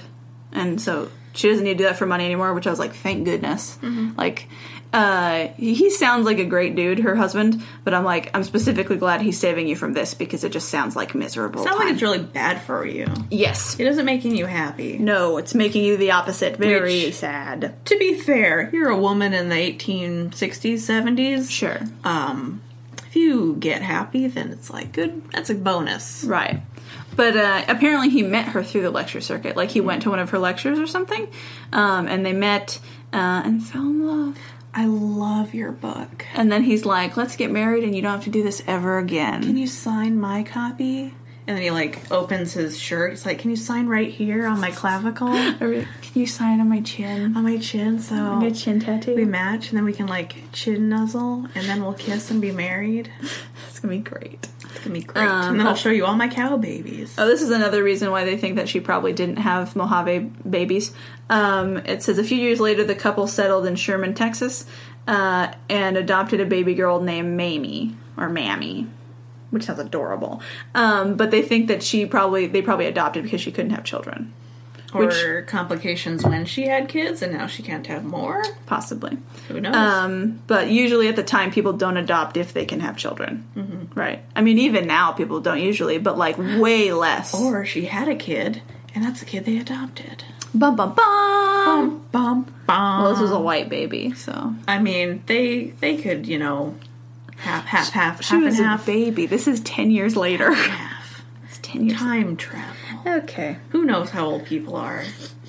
[0.51, 2.55] and so she doesn't need to do that for money anymore.
[2.55, 3.77] Which I was like, thank goodness.
[4.17, 4.47] Like,
[4.91, 9.21] uh, he sounds like a great dude, her husband, but I'm like, I'm specifically glad
[9.21, 11.63] he's saving you from this because it just sounds like miserable.
[11.63, 13.05] Sounds like it's really bad for you.
[13.29, 13.79] yes.
[13.79, 14.97] It isn't making you happy.
[14.97, 16.57] No, it's making you the opposite.
[16.57, 17.75] Very Which- sad.
[17.85, 21.51] To be fair, you're a woman in the 1860s, 70s.
[21.51, 21.79] Sure.
[22.03, 22.63] Um,
[23.09, 25.31] if you get happy, then it's like good.
[25.31, 26.23] That's a bonus.
[26.23, 26.61] Right.
[27.15, 29.57] But uh, apparently he met her through the lecture circuit.
[29.57, 31.27] Like he went to one of her lectures or something,
[31.73, 32.79] um, and they met
[33.11, 34.37] uh, and fell in love.
[34.75, 36.27] I love your book.
[36.35, 38.99] And then he's like, "Let's get married, and you don't have to do this ever
[38.99, 41.15] again." Can you sign my copy?
[41.49, 43.09] And then he like opens his shirt.
[43.09, 45.29] He's like, "Can you sign right here on my clavicle,
[45.59, 47.35] Or, Can you sign on my chin?
[47.35, 49.15] On my chin, so My chin tattoo.
[49.15, 52.51] we match, and then we can like chin nuzzle, and then we'll kiss and be
[52.51, 53.11] married.
[53.67, 54.47] It's gonna be great.
[54.63, 55.25] It's gonna be great.
[55.25, 55.75] Um, and then I'll oh.
[55.75, 57.15] show you all my cow babies.
[57.17, 60.93] Oh, this is another reason why they think that she probably didn't have Mojave babies.
[61.31, 64.67] Um, it says a few years later, the couple settled in Sherman, Texas,
[65.07, 68.85] uh, and adopted a baby girl named Mamie or Mammy,
[69.49, 70.41] which sounds adorable.
[70.75, 74.33] Um, but they think that she probably they probably adopted because she couldn't have children,
[74.93, 78.43] or which- complications when she had kids, and now she can't have more.
[78.65, 79.17] possibly.
[79.47, 79.75] Who knows?
[79.75, 83.99] Um, but usually at the time, people don't adopt if they can have children, mm-hmm.
[83.99, 84.23] right?
[84.35, 87.33] I mean, even now, people don't usually, but like way less.
[87.33, 88.61] or she had a kid,
[88.93, 90.23] and that's the kid they adopted.
[90.53, 91.65] bum bum bum.
[91.65, 93.01] Bum bum bum.
[93.01, 96.75] Well, this was a white baby, so I mean, they they could you know
[97.39, 99.25] half half half she half was and a half baby.
[99.25, 100.53] This is ten years later.
[100.53, 101.99] half it's ten years.
[101.99, 102.75] time travel.
[103.05, 105.03] Okay, Who knows how old people are?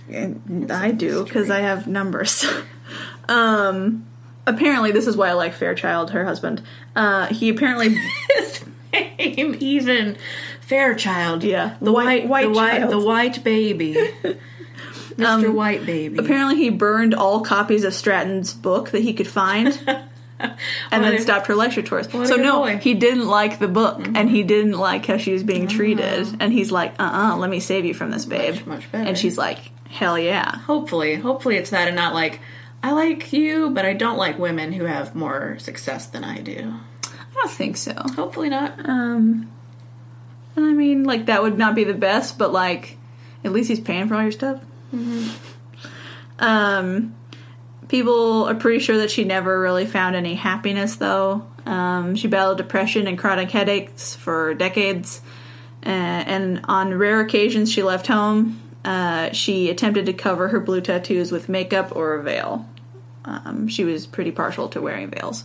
[0.09, 2.45] And I do because I have numbers.
[3.29, 4.07] um,
[4.47, 6.63] apparently, this is why I like Fairchild, her husband.
[6.97, 7.97] Uh, he apparently
[8.37, 10.17] His name even
[10.61, 11.45] Fairchild.
[11.45, 13.95] Yeah, the white, white- white the white, the white baby,
[15.17, 15.53] Mr.
[15.53, 16.19] White Baby.
[16.19, 19.79] Apparently, he burned all copies of Stratton's book that he could find,
[20.91, 22.11] and then stopped her lecture tours.
[22.11, 22.71] So no, boy.
[22.71, 22.79] Mm-hmm.
[22.81, 26.37] he didn't like the book, and he didn't like how she was being treated.
[26.41, 29.09] And he's like, "Uh, uh let me save you from this, babe." Much, much better.
[29.09, 32.41] And she's like, "Hell yeah." Hopefully, hopefully it's that, and not like
[32.83, 36.75] I like you, but I don't like women who have more success than I do.
[37.05, 37.95] I don't think so.
[37.95, 38.79] Hopefully not.
[38.89, 39.51] Um,
[40.57, 42.97] and I mean, like that would not be the best, but like,
[43.45, 44.63] at least he's paying for all your stuff.
[46.39, 47.15] Um,
[47.91, 51.45] people are pretty sure that she never really found any happiness, though.
[51.67, 55.21] Um, she battled depression and chronic headaches for decades,
[55.85, 58.63] uh, and on rare occasions she left home.
[58.85, 62.67] Uh, she attempted to cover her blue tattoos with makeup or a veil.
[63.27, 65.45] Um, she was pretty partial to wearing veils,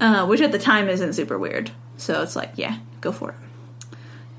[0.00, 1.72] uh, which at the time isn't super weird.
[1.96, 3.36] So it's like, yeah, go for it.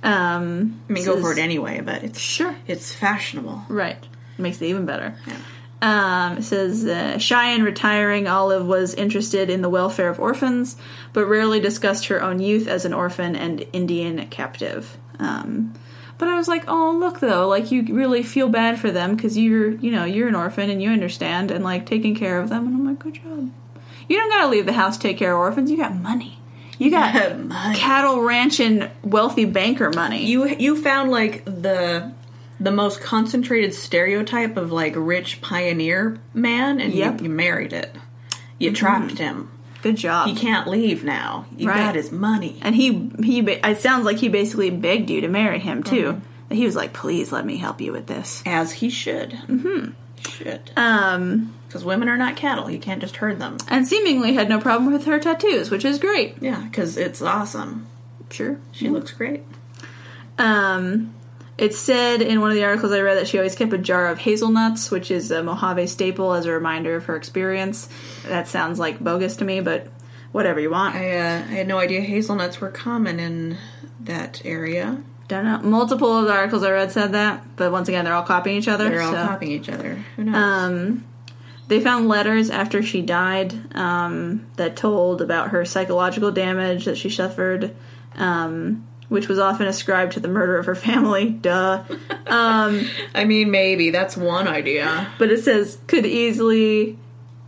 [0.04, 2.56] Um, I mean, go for it anyway, but it's Sure.
[2.68, 3.66] it's fashionable.
[3.68, 4.04] Right.
[4.38, 5.16] Makes it even better.
[5.28, 5.36] Yeah.
[5.82, 10.76] Um, it says, uh, shy and retiring, Olive was interested in the welfare of orphans,
[11.12, 14.98] but rarely discussed her own youth as an orphan and Indian captive.
[15.18, 15.74] Um,
[16.20, 19.36] but I was like, oh, look though, like you really feel bad for them because
[19.40, 22.68] you're, you know, you're an orphan and you understand and like taking care of them.
[22.68, 23.52] And I'm like, good job.
[24.08, 25.72] You don't gotta leave the house to take care of orphans.
[25.72, 26.38] You got money.
[26.78, 27.76] You got Money.
[27.78, 30.26] cattle ranch and wealthy banker money.
[30.26, 32.12] You you found like the
[32.62, 37.20] the most concentrated stereotype of like rich pioneer man, and Yep.
[37.22, 37.96] you, you married it.
[38.60, 39.50] You trapped him.
[39.82, 40.28] good job.
[40.28, 41.46] He can't leave now.
[41.58, 41.78] You Right.
[41.78, 42.60] got his money.
[42.62, 46.22] And he he it sounds like he basically begged you to marry him too.
[46.50, 49.32] That He was like, "Please let me help you with this." As he should.
[49.48, 49.92] Mm-hmm.
[50.30, 50.70] Should.
[50.78, 52.70] Um, Because women are not cattle.
[52.70, 53.58] You can't just herd them.
[53.70, 56.36] and seemingly had no problem with her tattoos, which is great.
[56.42, 57.88] Yeah, because it's awesome.
[58.30, 58.58] Sure.
[58.72, 59.42] She looks great.
[60.38, 61.14] Um,
[61.62, 64.08] it said in one of the articles I read that she always kept a jar
[64.08, 67.88] of hazelnuts, which is a Mojave staple, as a reminder of her experience.
[68.28, 69.88] That sounds like bogus to me, but
[70.32, 70.96] whatever you want.
[70.96, 73.60] I, uh, I had no idea hazelnuts were common in
[74.00, 75.04] that area.
[75.28, 75.60] Don't know.
[75.60, 78.68] Multiple of the articles I read said that, but once again, they're all copying each
[78.68, 78.90] other.
[78.90, 79.28] They're all so.
[79.28, 80.04] copying each other.
[80.16, 80.36] Who knows?
[80.36, 81.06] Um,
[81.68, 87.12] they found letters after she died um, that told about her psychological damage that she
[87.12, 87.76] suffered,
[88.16, 91.32] um, which was often ascribed to the murder of her family.
[91.32, 91.84] Duh.
[92.28, 95.12] Um, I mean, maybe that's one idea.
[95.20, 96.98] but it says could easily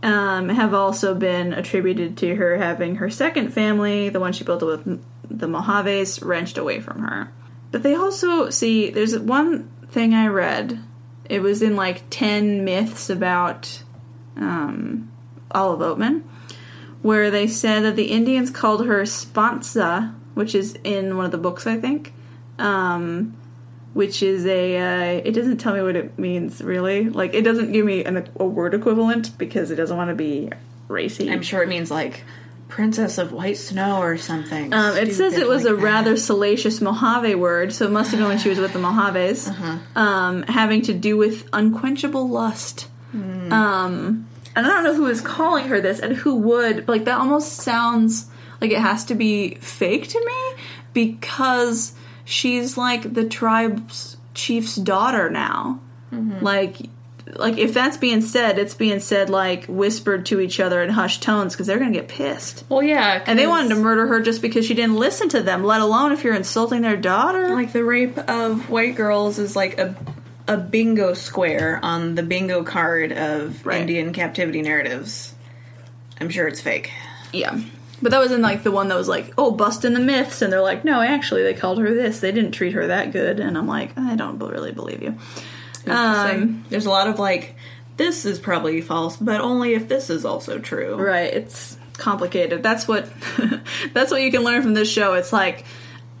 [0.02, 4.60] um, have also been attributed to her having her second family, the one she built
[4.60, 4.84] with
[5.30, 7.32] the Mojaves, wrenched away from her.
[7.70, 10.78] But they also see there's one thing I read.
[11.30, 13.82] It was in like ten myths about
[14.36, 15.10] um,
[15.50, 16.24] Olive Oatman,
[17.00, 21.38] where they said that the Indians called her Spanza, which is in one of the
[21.38, 22.12] books, I think.
[22.58, 23.36] Um,
[23.94, 27.70] which is a uh, it doesn't tell me what it means really like it doesn't
[27.72, 30.50] give me an, a word equivalent because it doesn't want to be
[30.88, 32.24] racy I'm sure it means like
[32.68, 34.72] princess of white snow or something.
[34.72, 38.18] um, it says it was like a rather salacious Mojave word, so it must have
[38.18, 39.78] been when she was with the Mojaves, Uh-huh.
[40.00, 42.88] um, having to do with unquenchable lust.
[43.12, 43.52] Hmm.
[43.52, 47.18] Um, and I don't know who is calling her this and who would, like that
[47.18, 48.26] almost sounds
[48.60, 51.94] like it has to be fake to me because
[52.24, 55.80] she's like the tribe's chief's daughter now.
[56.12, 56.44] Mm-hmm.
[56.44, 56.76] Like,
[57.34, 61.22] like if that's being said, it's being said like whispered to each other in hushed
[61.22, 62.64] tones because they're gonna get pissed.
[62.68, 65.64] Well, yeah, And they wanted to murder her just because she didn't listen to them,
[65.64, 67.54] let alone if you're insulting their daughter.
[67.54, 69.94] like the rape of white girls is like a
[70.46, 73.80] a bingo square on the bingo card of Right.
[73.80, 75.34] Indian captivity narratives.
[76.20, 76.92] I'm sure it's fake.
[77.32, 77.58] yeah.
[78.02, 80.42] But that was in like the one that was like, oh, busting the myths.
[80.42, 82.20] And they're like, no, actually, they called her this.
[82.20, 83.40] They didn't treat her that good.
[83.40, 85.18] And I'm like, I don't really believe you.
[85.86, 87.54] Um, There's a lot of like,
[87.96, 90.96] this is probably false, but only if this is also true.
[90.96, 91.32] right.
[91.32, 92.62] It's complicated.
[92.62, 93.08] That's what,
[93.92, 95.14] that's what you can learn from this show.
[95.14, 95.64] It's like,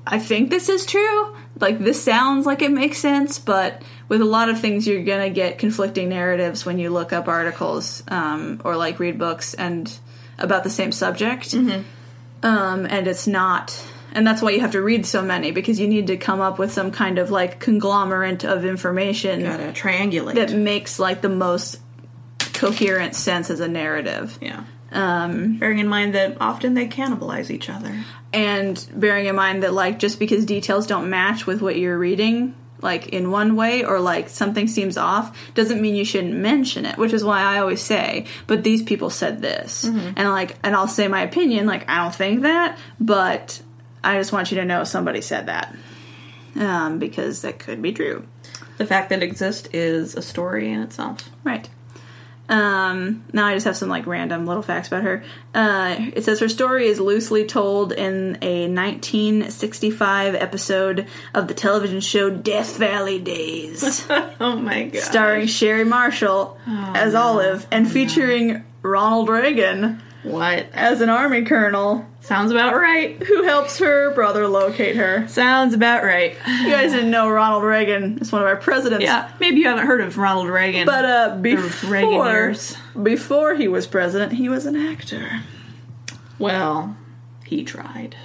[0.06, 1.36] I think this is true.
[1.58, 5.30] Like, this sounds like it makes sense, but with a lot of things, you're gonna
[5.30, 9.92] get conflicting narratives when you look up articles um, or like read books and
[10.38, 11.54] about the same subject.
[11.54, 13.82] Um, and it's not,
[14.12, 16.58] and that's why you have to read so many because you need to come up
[16.58, 20.34] with some kind of like conglomerate of information Gotta triangulate.
[20.34, 21.80] that makes like the most
[22.52, 24.38] coherent sense as a narrative.
[24.40, 24.64] yeah.
[24.92, 27.92] Um, Bearing in mind that often they cannibalize each other.
[28.32, 32.54] and bearing in mind that like just because details don't match with what you're reading
[32.84, 36.96] like in one way or like something seems off doesn't mean you shouldn't mention it
[36.96, 40.86] which is why i always say but these people said this and like and i'll
[40.86, 43.60] say my opinion like i don't think that but
[44.04, 45.74] i just want you to know somebody said that
[46.56, 48.26] um, because that could be true.
[48.78, 51.30] The fact that it exists is a story in itself.
[51.42, 51.68] Right.
[52.48, 55.24] Um, now I just have some like random little facts about her.
[55.54, 62.00] Uh, it says her story is loosely told in a 1965 episode of the television
[62.00, 64.06] show Death Valley Days,
[64.40, 65.02] oh my god.
[65.02, 70.66] starring Shary Marshall as Olive and featuring Ronald Reagan What?
[70.72, 73.22] as an army colonel Sounds about right.
[73.22, 75.28] who helps her brother locate her.
[75.28, 76.34] Sounds about right.
[76.46, 79.04] You guys didn't know Ronald Reagan is one of our presidents.
[79.04, 80.86] Yeah, maybe you haven't heard of Ronald Reagan.
[80.86, 82.56] But uh, before Reagan
[83.02, 85.42] before he was president, he was an actor.
[86.38, 86.96] well,
[87.44, 88.16] he tried.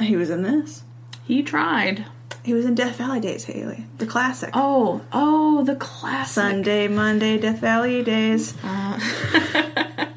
[0.00, 0.82] He was in this.
[1.24, 2.04] He tried.
[2.44, 4.50] He was in Death Valley Days, Haley, the classic.
[4.54, 6.34] Oh, oh, the classic.
[6.34, 8.54] Sunday, Monday, Death Valley Days.
[8.62, 9.00] Uh,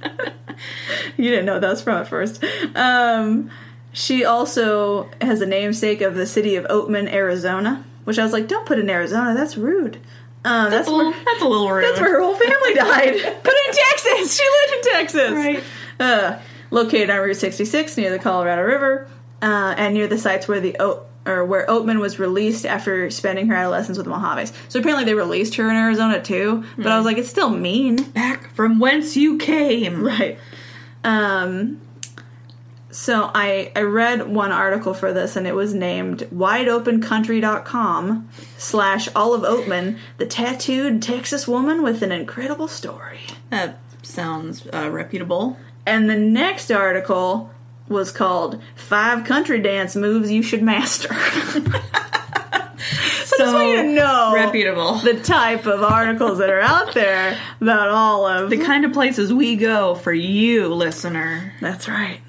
[1.24, 2.42] You didn't know that was from at first.
[2.76, 3.52] Um,
[3.92, 8.48] she also has a namesake of the city of Oatman, Arizona, which I was like,
[8.48, 9.34] don't put in Arizona.
[9.34, 9.98] That's rude.
[10.46, 11.84] Um, that's that's, a little, where that's a little rude.
[11.84, 13.44] that's where her whole family died.
[13.44, 14.38] Put in Texas.
[14.40, 15.32] She lived in Texas.
[15.32, 15.64] Right.
[16.00, 16.40] Uh,
[16.72, 19.10] located on Route 66 near the Colorado River,
[19.42, 20.78] uh, and near the sites where the
[21.26, 24.54] or where Oatman was released after spending her adolescence with the Mojaves.
[24.70, 26.64] So apparently they released her in Arizona too.
[26.78, 30.02] But I was like, it's still mean, Back from whence you came.
[30.02, 30.40] right?
[31.04, 31.82] Um.
[32.92, 39.44] So I I read one article for this, and it was named WideOpenCountry.com slash Olive
[39.44, 43.20] Oatman, the tattooed Texas woman with an incredible story.
[43.52, 45.58] That sounds uh, reputable.
[45.86, 47.52] And the next article
[47.88, 51.16] was called Five Country Dance Moves You Should Master.
[53.40, 54.96] so just want you to know reputable.
[54.96, 59.34] the type of articles that are out there about all of the kind of places
[59.34, 61.54] we go for you, listener.
[61.62, 62.22] That's right.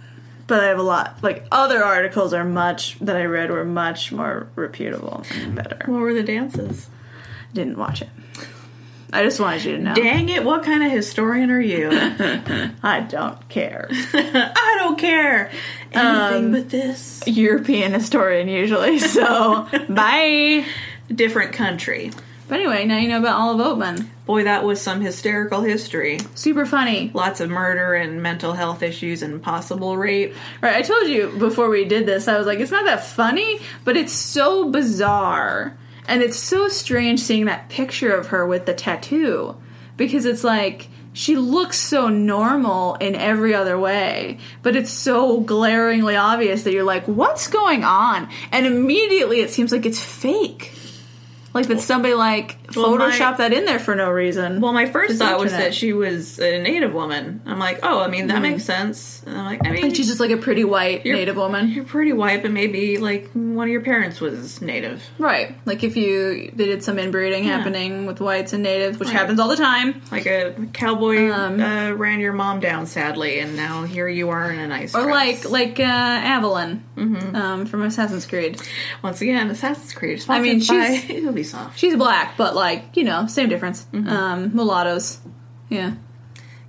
[0.47, 1.19] But I have a lot.
[1.23, 5.79] Like, other articles are much, that I read were much more reputable and better.
[5.87, 6.89] What were the dances?
[7.55, 8.09] Didn't watch it.
[9.13, 9.95] I just wanted you to know.
[9.95, 11.89] Dang it, what kind of historian are you?
[12.83, 13.89] I don't care.
[14.13, 15.51] I don't care.
[15.93, 17.23] Anything Um, but this.
[17.27, 18.99] European historian, usually.
[19.01, 20.65] So, bye.
[21.15, 22.13] Different country.
[22.49, 24.09] But anyway, now you know about Olive Oatman.
[24.27, 26.19] Boy, that was some hysterical history.
[26.35, 27.13] Super funny.
[27.15, 30.35] Lots of murder and mental health issues and possible rape.
[30.61, 33.61] Right, I told you before we did this, I was like, it's not that funny,
[33.85, 35.77] but it's so bizarre.
[36.09, 39.57] And it's so strange seeing that picture of her with the tattoo.
[39.97, 46.17] Because it's like, she looks so normal in every other way, but it's so glaringly
[46.17, 48.29] obvious that you're like, what's going on?
[48.51, 50.73] And immediately it seems like it's fake.
[51.53, 54.61] Like that somebody like Well, my- photoshopped that in there for no reason.
[54.61, 57.41] Well, my first thought was that she was a native woman.
[57.45, 59.23] I'm like, oh, I mean, that makes sense.
[59.27, 61.71] And I'm like, I mean, And she's just like a pretty white native woman.
[61.71, 65.03] you're pretty white, but maybe like one of your parents was native.
[65.19, 65.57] Right.
[65.67, 69.17] Like if you they did some inbreeding happening with whites and natives, which Right.
[69.19, 70.03] happens all the time.
[70.13, 74.51] Like a cowboy Um, uh, ran your mom down sadly, and now here you are
[74.53, 74.95] in a nice.
[74.95, 75.45] Or dress.
[75.45, 78.61] like like uh Aveline um, from Assassin's Creed.
[79.03, 80.25] once again, Assassin's Creed.
[80.29, 81.05] I mean, she's-
[81.43, 81.77] Ubisoft.
[81.77, 83.87] She's black, but like, you know, same difference.
[83.93, 85.19] Um mulattoes.
[85.69, 85.95] Yeah.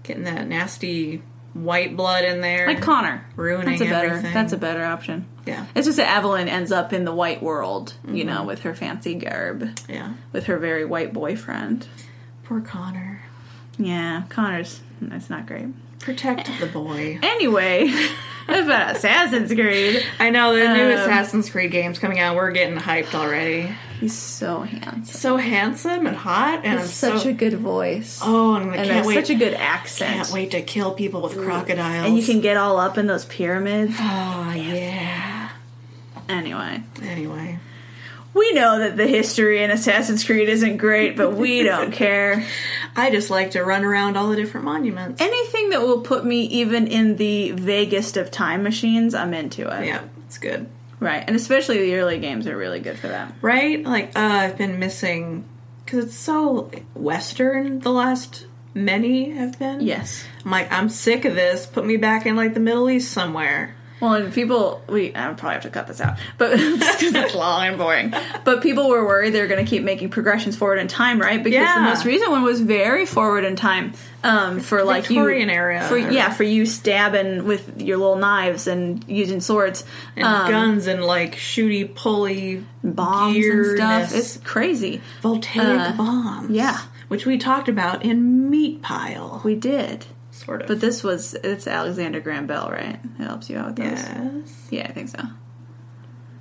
[0.04, 1.22] Getting that nasty
[1.54, 3.26] white blood in there, Like Connor.
[3.36, 4.34] ruining That's a better everything.
[4.34, 5.28] that's a better option.
[5.46, 8.74] yeah, It's just that Aveline ends up in the white world, you know, with her
[8.74, 10.14] fancy garb, yeah.
[10.32, 11.88] with her very white boyfriend.
[12.46, 13.22] Poor Connor.
[13.78, 15.66] Yeah, Connor's that's not great.
[16.00, 17.20] Protect the boy.
[17.22, 17.92] Anyway,
[18.48, 20.04] about Assassin's Creed.
[20.20, 22.36] I know the new Um, Assassin's Creed game's coming out.
[22.36, 23.76] We're getting hyped already.
[24.02, 25.06] He's so handsome.
[25.06, 28.20] So handsome and hot, and such so a good voice.
[28.22, 29.14] oh, and I and can't wait.
[29.14, 30.16] such a good accent.
[30.16, 32.08] can't wait to kill people with crocodiles.
[32.08, 33.94] And you can get all up in those pyramids.
[34.00, 35.52] Oh yeah.
[36.28, 37.60] Anyway, Anyway,
[38.34, 42.44] we know that the history in Assassin's Creed isn't great, but we don't care.
[42.96, 45.22] I just like to run around all the different monuments.
[45.22, 49.86] Anything that will put me even in the vaguest of time machines, I'm into it.
[49.86, 50.68] yeah, it's good.
[51.02, 51.24] Right.
[51.26, 53.34] And especially the early games are really good for that.
[53.42, 53.84] Right?
[53.84, 55.44] Like uh, I've been missing
[55.84, 57.80] because it's so Western.
[57.80, 58.46] The last
[58.76, 59.82] many have been.
[59.82, 60.24] Yes.
[60.46, 61.66] I'm like I'm sick of this.
[61.66, 63.76] Put me back in like the Middle East somewhere.
[64.02, 67.68] Well, and people, we, I probably have to cut this out, but because it's long
[67.68, 68.14] and boring.
[68.44, 71.42] But people were worried they were going to keep making progressions forward in time, right?
[71.42, 71.76] Because Yeah.
[71.76, 73.94] the most recent one was very forward in time
[74.24, 75.88] um, for like Victorian you, era.
[75.88, 79.84] For, yeah, for you stabbing with your little knives and using swords,
[80.16, 84.16] And um, guns and like shooty pulley bombs and stuff.
[84.16, 85.02] It's crazy.
[85.22, 86.50] voltaic uh, bombs.
[86.50, 86.80] yeah.
[87.08, 90.06] which we talked about in Meat Pile, We did.
[90.46, 90.68] Sort of.
[90.68, 93.00] But this was it's Alexander Graham Bell, right?
[93.20, 93.90] It helps you out with those.
[93.90, 95.24] yes, Yeah, I think so.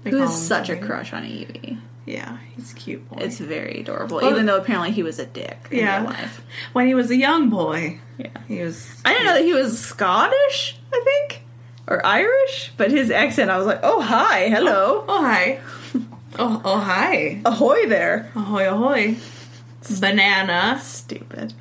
[0.03, 1.79] They Who has such a crush on Evie.
[2.07, 3.19] Yeah, he's a cute boy.
[3.21, 5.97] It's very adorable, Well, even though apparently he was a dick in Yeah.
[6.01, 6.41] real life.
[6.73, 8.29] when he was a young boy, Yeah.
[8.49, 8.89] he was.
[9.05, 11.43] I didn't know that he was Scottish, I think,
[11.87, 15.05] or Irish, but his accent, I was like, oh, hi, hello.
[15.07, 15.61] Oh hi.
[16.39, 17.41] Oh oh hi.
[17.45, 18.31] Ahoy there.
[18.37, 19.17] Ahoy ahoy.
[20.01, 20.79] Banana.
[20.83, 21.55] Stupid.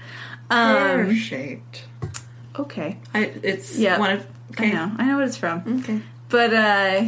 [0.50, 1.84] Pear Um, shaped.
[2.60, 2.97] Okay.
[3.14, 3.97] I, it's Yeah.
[3.99, 4.26] one of.
[4.57, 4.91] I know.
[4.97, 5.82] I know what it's from.
[5.82, 6.01] Okay.
[6.30, 7.05] But, uh,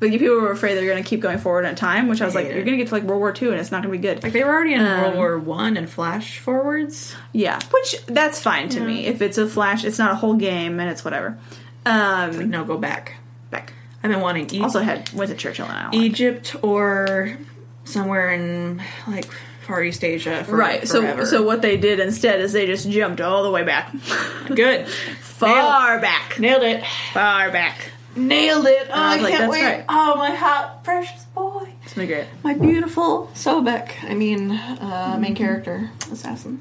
[0.00, 2.24] but you people were afraid they're going to keep going forward in time, which I
[2.24, 3.92] was like, you're going to get to like World War II and it's not going
[3.92, 4.22] to be good.
[4.22, 7.14] Like they were already in Um, World War One and flash forwards.
[7.32, 9.06] Yeah, which that's fine to me.
[9.06, 11.38] If it's a flash, it's not a whole game and it's whatever.
[11.86, 13.14] Um, No, go back.
[13.50, 13.72] back.
[14.02, 15.94] I've been wanting e- Also had went to Churchill and Allen.
[15.94, 17.36] Egypt or
[17.84, 19.26] somewhere in like
[19.66, 20.44] Far East Asia.
[20.44, 20.86] For Right.
[20.88, 21.24] Forever.
[21.26, 23.92] So so what they did instead is they just jumped all the way back.
[24.54, 24.88] good.
[24.88, 26.38] Far back.
[26.38, 26.84] Nailed it.
[27.12, 27.90] Far back.
[28.16, 28.88] Nailed it.
[28.88, 29.62] Oh, I I, like, can't wait.
[29.62, 29.84] right.
[29.88, 31.72] Oh, my hot, precious boy.
[31.84, 32.26] It's been great.
[32.42, 33.92] My beautiful Sobek.
[34.02, 36.60] I mean, uh, main character assassin.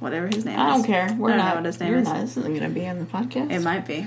[0.00, 0.72] Whatever his name I is.
[0.72, 1.16] I don't care.
[1.16, 1.48] We're I don't not.
[1.50, 2.08] know what his name you're is.
[2.08, 2.20] not.
[2.20, 3.52] This isn't going to be on the podcast.
[3.52, 4.06] It might be.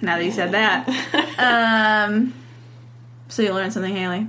[0.00, 0.88] Now that you said that.
[2.06, 2.32] um
[3.28, 4.28] so you learned something, Haley.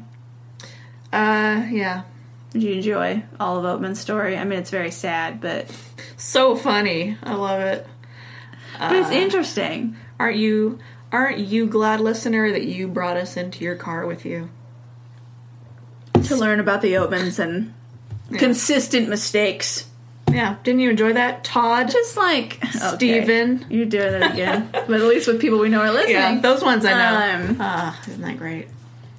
[1.13, 2.03] Uh, yeah.
[2.55, 4.37] Did you enjoy all of Oatman's story?
[4.37, 5.69] I mean it's very sad, but
[6.15, 7.17] So funny.
[7.21, 7.85] I love it.
[8.79, 9.97] but it's interesting.
[10.17, 10.79] Aren't you?
[11.11, 14.49] Aren't you glad, listener, that you brought us into your car with you?
[16.23, 17.73] To learn about the Oatmans and
[18.37, 19.87] consistent mistakes.
[20.31, 20.55] Yeah.
[20.63, 21.91] Didn't you enjoy that, Todd?
[21.91, 23.65] Just like okay, Steven.
[23.69, 24.69] You're doing it again.
[24.73, 26.15] but at least with people we know are listening.
[26.15, 27.49] yeah, those ones I know.
[27.49, 28.69] Um, Ah, isn't that great?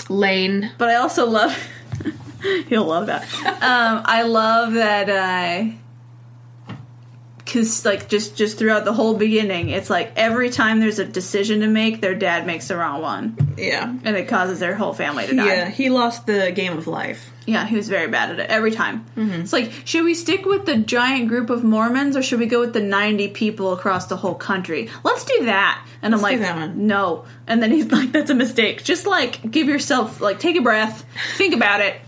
[0.09, 0.71] Lane.
[0.79, 1.55] But I also love
[2.69, 3.23] he'll love that.
[3.45, 5.73] Um, I love that uh
[7.47, 11.61] cause like just just throughout the whole beginning, it's like every time there's a decision
[11.61, 13.55] to make, their dad makes the wrong one.
[13.57, 13.95] Yeah.
[14.05, 15.47] And it causes their whole family to die.
[15.47, 17.31] Yeah, he lost the game of life.
[17.47, 19.07] Yeah, he was very bad at it every time.
[19.17, 19.43] Mm-hmm.
[19.43, 22.59] It's like, should we stick with the giant group of Mormons or should we go
[22.59, 24.91] with the 90 people across the whole country?
[25.05, 25.87] Let's do that.
[26.03, 26.89] And I'm Let's like, that one.
[26.89, 27.25] no.
[27.47, 28.83] And then he's like, that's a mistake.
[28.83, 31.05] Just like, give yourself, like, take a breath,
[31.37, 32.01] think about it.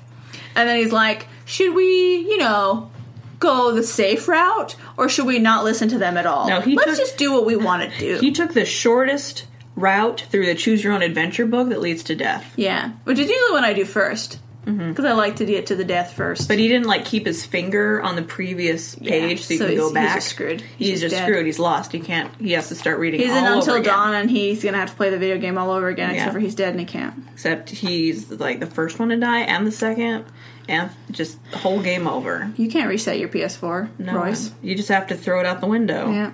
[0.59, 2.90] And then he's like, should we, you know,
[3.38, 6.48] go the safe route or should we not listen to them at all?
[6.48, 8.18] No, he Let's took- just do what we want to do.
[8.18, 9.46] He took the shortest
[9.76, 12.52] route through the choose your own adventure book that leads to death.
[12.56, 14.40] yeah, which is usually what I do first.
[14.76, 16.42] Because I like to get to the death first.
[16.42, 16.48] Mm-hmm.
[16.48, 19.70] But he didn't like keep his finger on the previous page so he so can
[19.72, 20.14] he's- go he's back.
[20.16, 20.60] just screwed.
[20.60, 21.26] He's, He's just dead.
[21.26, 21.46] screwed.
[21.46, 21.92] He's lost.
[21.92, 22.34] He can't.
[22.40, 23.20] He has to start reading.
[23.20, 23.82] He's all in Until.
[23.82, 26.16] Dawn, and he's gonna have to play the video game all over again, Yeah.
[26.16, 27.14] except for he's dead and he can't.
[27.32, 30.24] Except he's like the first one to die and the second,
[30.68, 32.52] and just the whole game over.
[32.56, 34.50] You can't reset your PS4, No, Royce.
[34.62, 36.10] you just have to throw it out the window.
[36.10, 36.32] Yeah,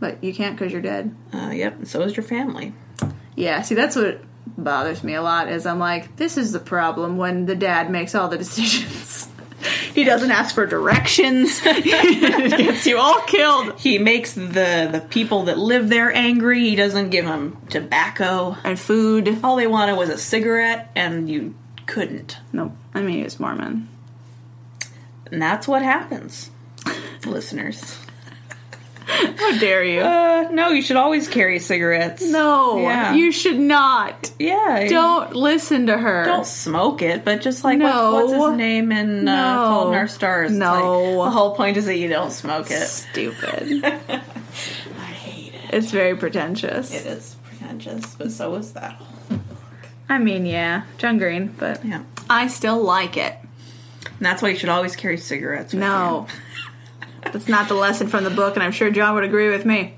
[0.00, 1.14] but you can't because you're dead.
[1.32, 1.76] Uh, yep.
[1.78, 2.72] And so is your family.
[3.36, 5.48] Yeah, see, that's what bothers me a lot.
[5.48, 9.28] Is I'm like, this is the problem when the dad makes all the decisions.
[9.94, 11.60] he doesn't ask for directions.
[11.64, 13.78] it gets you all killed.
[13.78, 16.60] He makes the the people that live there angry.
[16.60, 18.56] He doesn't give them tobacco.
[18.64, 19.40] And food.
[19.42, 21.54] All they wanted was a cigarette, and you
[21.86, 22.38] couldn't.
[22.52, 22.72] Nope.
[22.94, 23.88] I mean, he was Mormon.
[25.30, 26.50] And that's what happens,
[27.26, 27.98] listeners.
[29.36, 30.00] How dare you?
[30.00, 32.22] Uh, no, you should always carry cigarettes.
[32.22, 33.12] no, Yeah.
[33.14, 34.30] you should not.
[34.38, 34.86] Yeah.
[34.88, 36.24] Don't listen to her.
[36.24, 38.12] Don't smoke it, but just like No.
[38.14, 39.68] what's, what's his name in uh, No.
[39.70, 40.52] Fault in Our Stars?
[40.52, 41.12] No.
[41.18, 42.86] like, the whole point is that you don't smoke it.
[42.86, 43.84] Stupid.
[43.84, 45.60] I hate it.
[45.74, 46.92] it's very pretentious.
[46.94, 49.00] It is pretentious, but so is that.
[50.08, 53.36] I mean, yeah, John Green, but Yeah, I still like it.
[54.06, 55.72] and that's why you should always carry cigarettes.
[55.72, 56.26] With No.
[57.32, 59.94] That's not the lesson from the book, and I'm sure John would agree with me.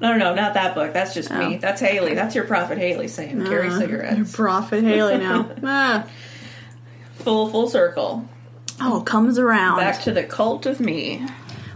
[0.00, 0.92] no, no, no, not that book.
[0.92, 1.56] That's just me.
[1.56, 1.58] Oh.
[1.58, 2.14] That's Haley.
[2.14, 4.34] That's your prophet Haley saying carry Uh, cigarettes.
[4.34, 5.50] Prophet Haley now.
[5.64, 6.06] Ah.
[7.16, 8.28] Full full circle.
[8.80, 9.78] Oh, comes around.
[9.78, 11.24] Back to the cult of me.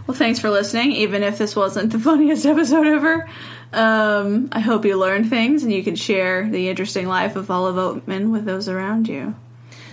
[0.05, 3.27] Well, thanks for listening, even if this wasn't the funniest episode ever.
[3.71, 7.75] Um, I hope you learned things and you can share the interesting life of Olive
[7.75, 9.35] Oatman with those around you.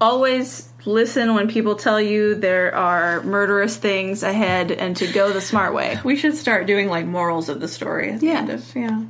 [0.00, 5.40] Always listen when people tell you there are murderous things ahead and to go the
[5.40, 5.98] smart way.
[6.04, 8.12] We should start doing like morals of the story.
[8.12, 8.38] At the Yeah.
[8.38, 9.02] end of, yeah.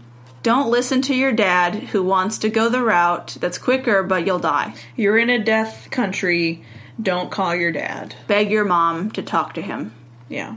[0.43, 4.39] Don't listen to your dad who wants to go the route that's quicker, but you'll
[4.39, 4.75] die.
[4.97, 6.65] You're in a death country.
[7.01, 8.15] Don't call your dad.
[8.27, 9.95] Beg your mom to talk to him.
[10.29, 10.57] Yeah.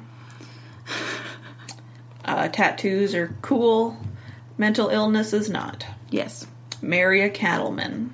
[2.23, 3.97] Uh, tattoos are cool.
[4.57, 5.85] Mental illness is not.
[6.11, 6.45] Yes.
[6.81, 8.13] Marry a cattleman.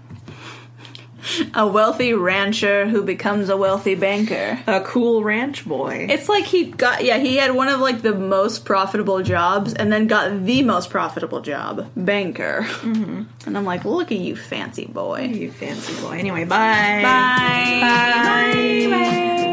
[1.53, 4.59] A wealthy rancher who becomes a wealthy banker.
[4.67, 6.07] A cool ranch boy.
[6.09, 9.91] It's like he got yeah, he had one of like the most profitable jobs and
[9.91, 12.61] then got the most profitable job, banker.
[12.61, 13.23] Mm-hmm.
[13.45, 15.21] And I'm like, look at you fancy boy.
[15.21, 16.17] you fancy boy.
[16.17, 17.01] Anyway, bye.
[17.03, 17.79] Bye.
[17.81, 18.87] bye.
[18.89, 19.43] Bye.